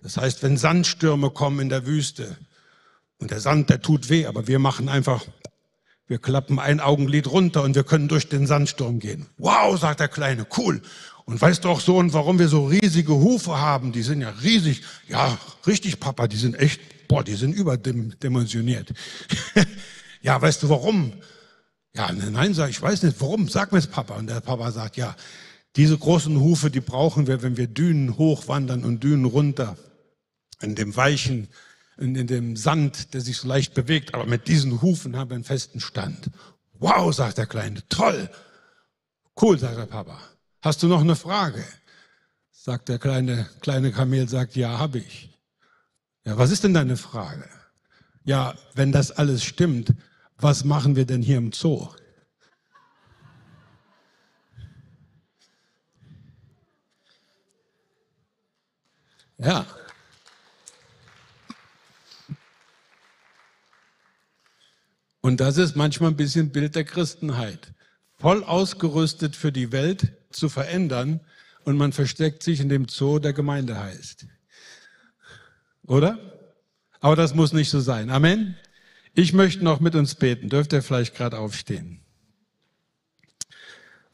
Das 0.00 0.18
heißt, 0.18 0.44
wenn 0.44 0.56
Sandstürme 0.56 1.30
kommen 1.30 1.58
in 1.58 1.68
der 1.68 1.84
Wüste 1.84 2.36
und 3.18 3.32
der 3.32 3.40
Sand, 3.40 3.70
der 3.70 3.82
tut 3.82 4.08
weh, 4.08 4.26
aber 4.26 4.46
wir 4.46 4.60
machen 4.60 4.88
einfach, 4.88 5.24
wir 6.06 6.18
klappen 6.18 6.58
ein 6.58 6.80
Augenlid 6.80 7.30
runter 7.30 7.62
und 7.62 7.74
wir 7.74 7.84
können 7.84 8.08
durch 8.08 8.28
den 8.28 8.46
Sandsturm 8.46 8.98
gehen. 8.98 9.26
Wow, 9.38 9.78
sagt 9.78 10.00
der 10.00 10.08
Kleine, 10.08 10.46
cool. 10.58 10.82
Und 11.24 11.40
weißt 11.40 11.64
du 11.64 11.70
auch, 11.70 11.80
Sohn, 11.80 12.12
warum 12.12 12.38
wir 12.38 12.48
so 12.48 12.66
riesige 12.66 13.14
Hufe 13.14 13.58
haben? 13.58 13.92
Die 13.92 14.02
sind 14.02 14.20
ja 14.20 14.28
riesig. 14.42 14.82
Ja, 15.08 15.38
richtig, 15.66 15.98
Papa, 15.98 16.28
die 16.28 16.36
sind 16.36 16.54
echt 16.58 16.80
boah, 17.08 17.24
die 17.24 17.34
sind 17.34 17.54
überdimensioniert. 17.54 18.92
ja, 20.22 20.40
weißt 20.40 20.62
du 20.62 20.68
warum? 20.68 21.12
Ja, 21.94 22.10
nein, 22.12 22.54
sag 22.54 22.70
ich, 22.70 22.82
weiß 22.82 23.04
nicht, 23.04 23.20
warum? 23.20 23.48
Sag 23.48 23.72
mir 23.72 23.78
es, 23.78 23.86
Papa. 23.86 24.16
Und 24.16 24.26
der 24.28 24.40
Papa 24.40 24.72
sagt, 24.72 24.96
ja, 24.96 25.14
diese 25.76 25.96
großen 25.96 26.38
Hufe, 26.40 26.70
die 26.70 26.80
brauchen 26.80 27.26
wir, 27.26 27.42
wenn 27.42 27.56
wir 27.56 27.68
Dünen 27.68 28.18
hochwandern 28.18 28.84
und 28.84 29.04
Dünen 29.04 29.24
runter. 29.26 29.76
In 30.60 30.74
dem 30.74 30.96
weichen, 30.96 31.48
in, 31.96 32.14
in 32.14 32.26
dem 32.26 32.56
Sand, 32.56 33.14
der 33.14 33.20
sich 33.20 33.38
so 33.38 33.48
leicht 33.48 33.74
bewegt. 33.74 34.14
Aber 34.14 34.26
mit 34.26 34.48
diesen 34.48 34.82
Hufen 34.82 35.16
haben 35.16 35.30
wir 35.30 35.34
einen 35.36 35.44
festen 35.44 35.80
Stand. 35.80 36.30
Wow, 36.78 37.14
sagt 37.14 37.38
der 37.38 37.46
Kleine, 37.46 37.86
toll. 37.88 38.28
Cool, 39.40 39.58
sagt 39.58 39.78
der 39.78 39.86
Papa. 39.86 40.18
Hast 40.62 40.82
du 40.82 40.88
noch 40.88 41.00
eine 41.00 41.16
Frage? 41.16 41.64
Sagt 42.50 42.88
der 42.88 42.98
kleine, 42.98 43.48
kleine 43.60 43.92
Kamel, 43.92 44.28
sagt, 44.28 44.56
ja, 44.56 44.78
habe 44.78 44.98
ich. 44.98 45.28
Ja, 46.24 46.38
was 46.38 46.50
ist 46.50 46.64
denn 46.64 46.72
deine 46.72 46.96
Frage? 46.96 47.46
Ja, 48.24 48.54
wenn 48.74 48.90
das 48.90 49.10
alles 49.10 49.44
stimmt, 49.44 49.92
was 50.38 50.64
machen 50.64 50.96
wir 50.96 51.04
denn 51.04 51.20
hier 51.20 51.36
im 51.36 51.52
Zoo? 51.52 51.88
Ja. 59.36 59.66
Und 65.24 65.40
das 65.40 65.56
ist 65.56 65.74
manchmal 65.74 66.10
ein 66.10 66.16
bisschen 66.16 66.50
Bild 66.50 66.74
der 66.74 66.84
Christenheit. 66.84 67.72
Voll 68.18 68.44
ausgerüstet 68.44 69.36
für 69.36 69.52
die 69.52 69.72
Welt 69.72 70.12
zu 70.28 70.50
verändern 70.50 71.20
und 71.64 71.78
man 71.78 71.92
versteckt 71.92 72.42
sich 72.42 72.60
in 72.60 72.68
dem 72.68 72.88
Zoo, 72.88 73.18
der 73.18 73.32
Gemeinde 73.32 73.80
heißt. 73.80 74.26
Oder? 75.86 76.18
Aber 77.00 77.16
das 77.16 77.34
muss 77.34 77.54
nicht 77.54 77.70
so 77.70 77.80
sein. 77.80 78.10
Amen. 78.10 78.54
Ich 79.14 79.32
möchte 79.32 79.64
noch 79.64 79.80
mit 79.80 79.94
uns 79.94 80.14
beten. 80.14 80.50
Dürft 80.50 80.74
ihr 80.74 80.82
vielleicht 80.82 81.14
gerade 81.14 81.38
aufstehen? 81.38 82.00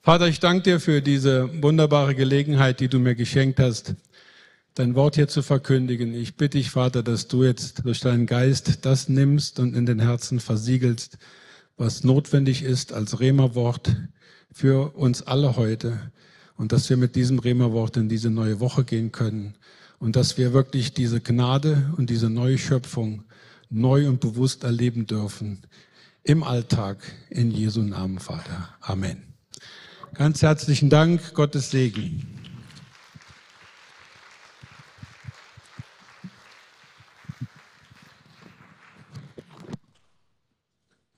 Vater, 0.02 0.28
ich 0.28 0.38
danke 0.38 0.62
dir 0.62 0.78
für 0.78 1.02
diese 1.02 1.60
wunderbare 1.60 2.14
Gelegenheit, 2.14 2.78
die 2.78 2.88
du 2.88 3.00
mir 3.00 3.16
geschenkt 3.16 3.58
hast, 3.58 3.96
dein 4.74 4.94
Wort 4.94 5.16
hier 5.16 5.28
zu 5.28 5.42
verkündigen. 5.42 6.14
Ich 6.14 6.36
bitte 6.36 6.58
dich, 6.58 6.70
Vater, 6.70 7.02
dass 7.02 7.28
du 7.28 7.44
jetzt 7.44 7.84
durch 7.84 8.00
deinen 8.00 8.26
Geist 8.26 8.84
das 8.84 9.08
nimmst 9.08 9.58
und 9.60 9.74
in 9.74 9.86
den 9.86 10.00
Herzen 10.00 10.40
versiegelst, 10.40 11.18
was 11.76 12.04
notwendig 12.04 12.62
ist 12.62 12.92
als 12.92 13.20
Rema-Wort 13.20 13.96
für 14.52 14.94
uns 14.96 15.22
alle 15.22 15.56
heute 15.56 16.12
und 16.56 16.72
dass 16.72 16.90
wir 16.90 16.96
mit 16.96 17.16
diesem 17.16 17.38
Rema-Wort 17.38 17.96
in 17.96 18.08
diese 18.08 18.30
neue 18.30 18.60
Woche 18.60 18.84
gehen 18.84 19.12
können 19.12 19.54
und 19.98 20.16
dass 20.16 20.38
wir 20.38 20.52
wirklich 20.52 20.92
diese 20.94 21.20
Gnade 21.20 21.92
und 21.96 22.10
diese 22.10 22.30
neue 22.30 22.58
Schöpfung 22.58 23.24
neu 23.70 24.08
und 24.08 24.20
bewusst 24.20 24.64
erleben 24.64 25.06
dürfen 25.06 25.62
im 26.22 26.42
Alltag 26.42 26.98
in 27.30 27.50
Jesu 27.50 27.82
Namen, 27.82 28.18
Vater. 28.18 28.74
Amen. 28.80 29.22
Ganz 30.14 30.42
herzlichen 30.42 30.90
Dank, 30.90 31.34
Gottes 31.34 31.70
Segen. 31.70 32.39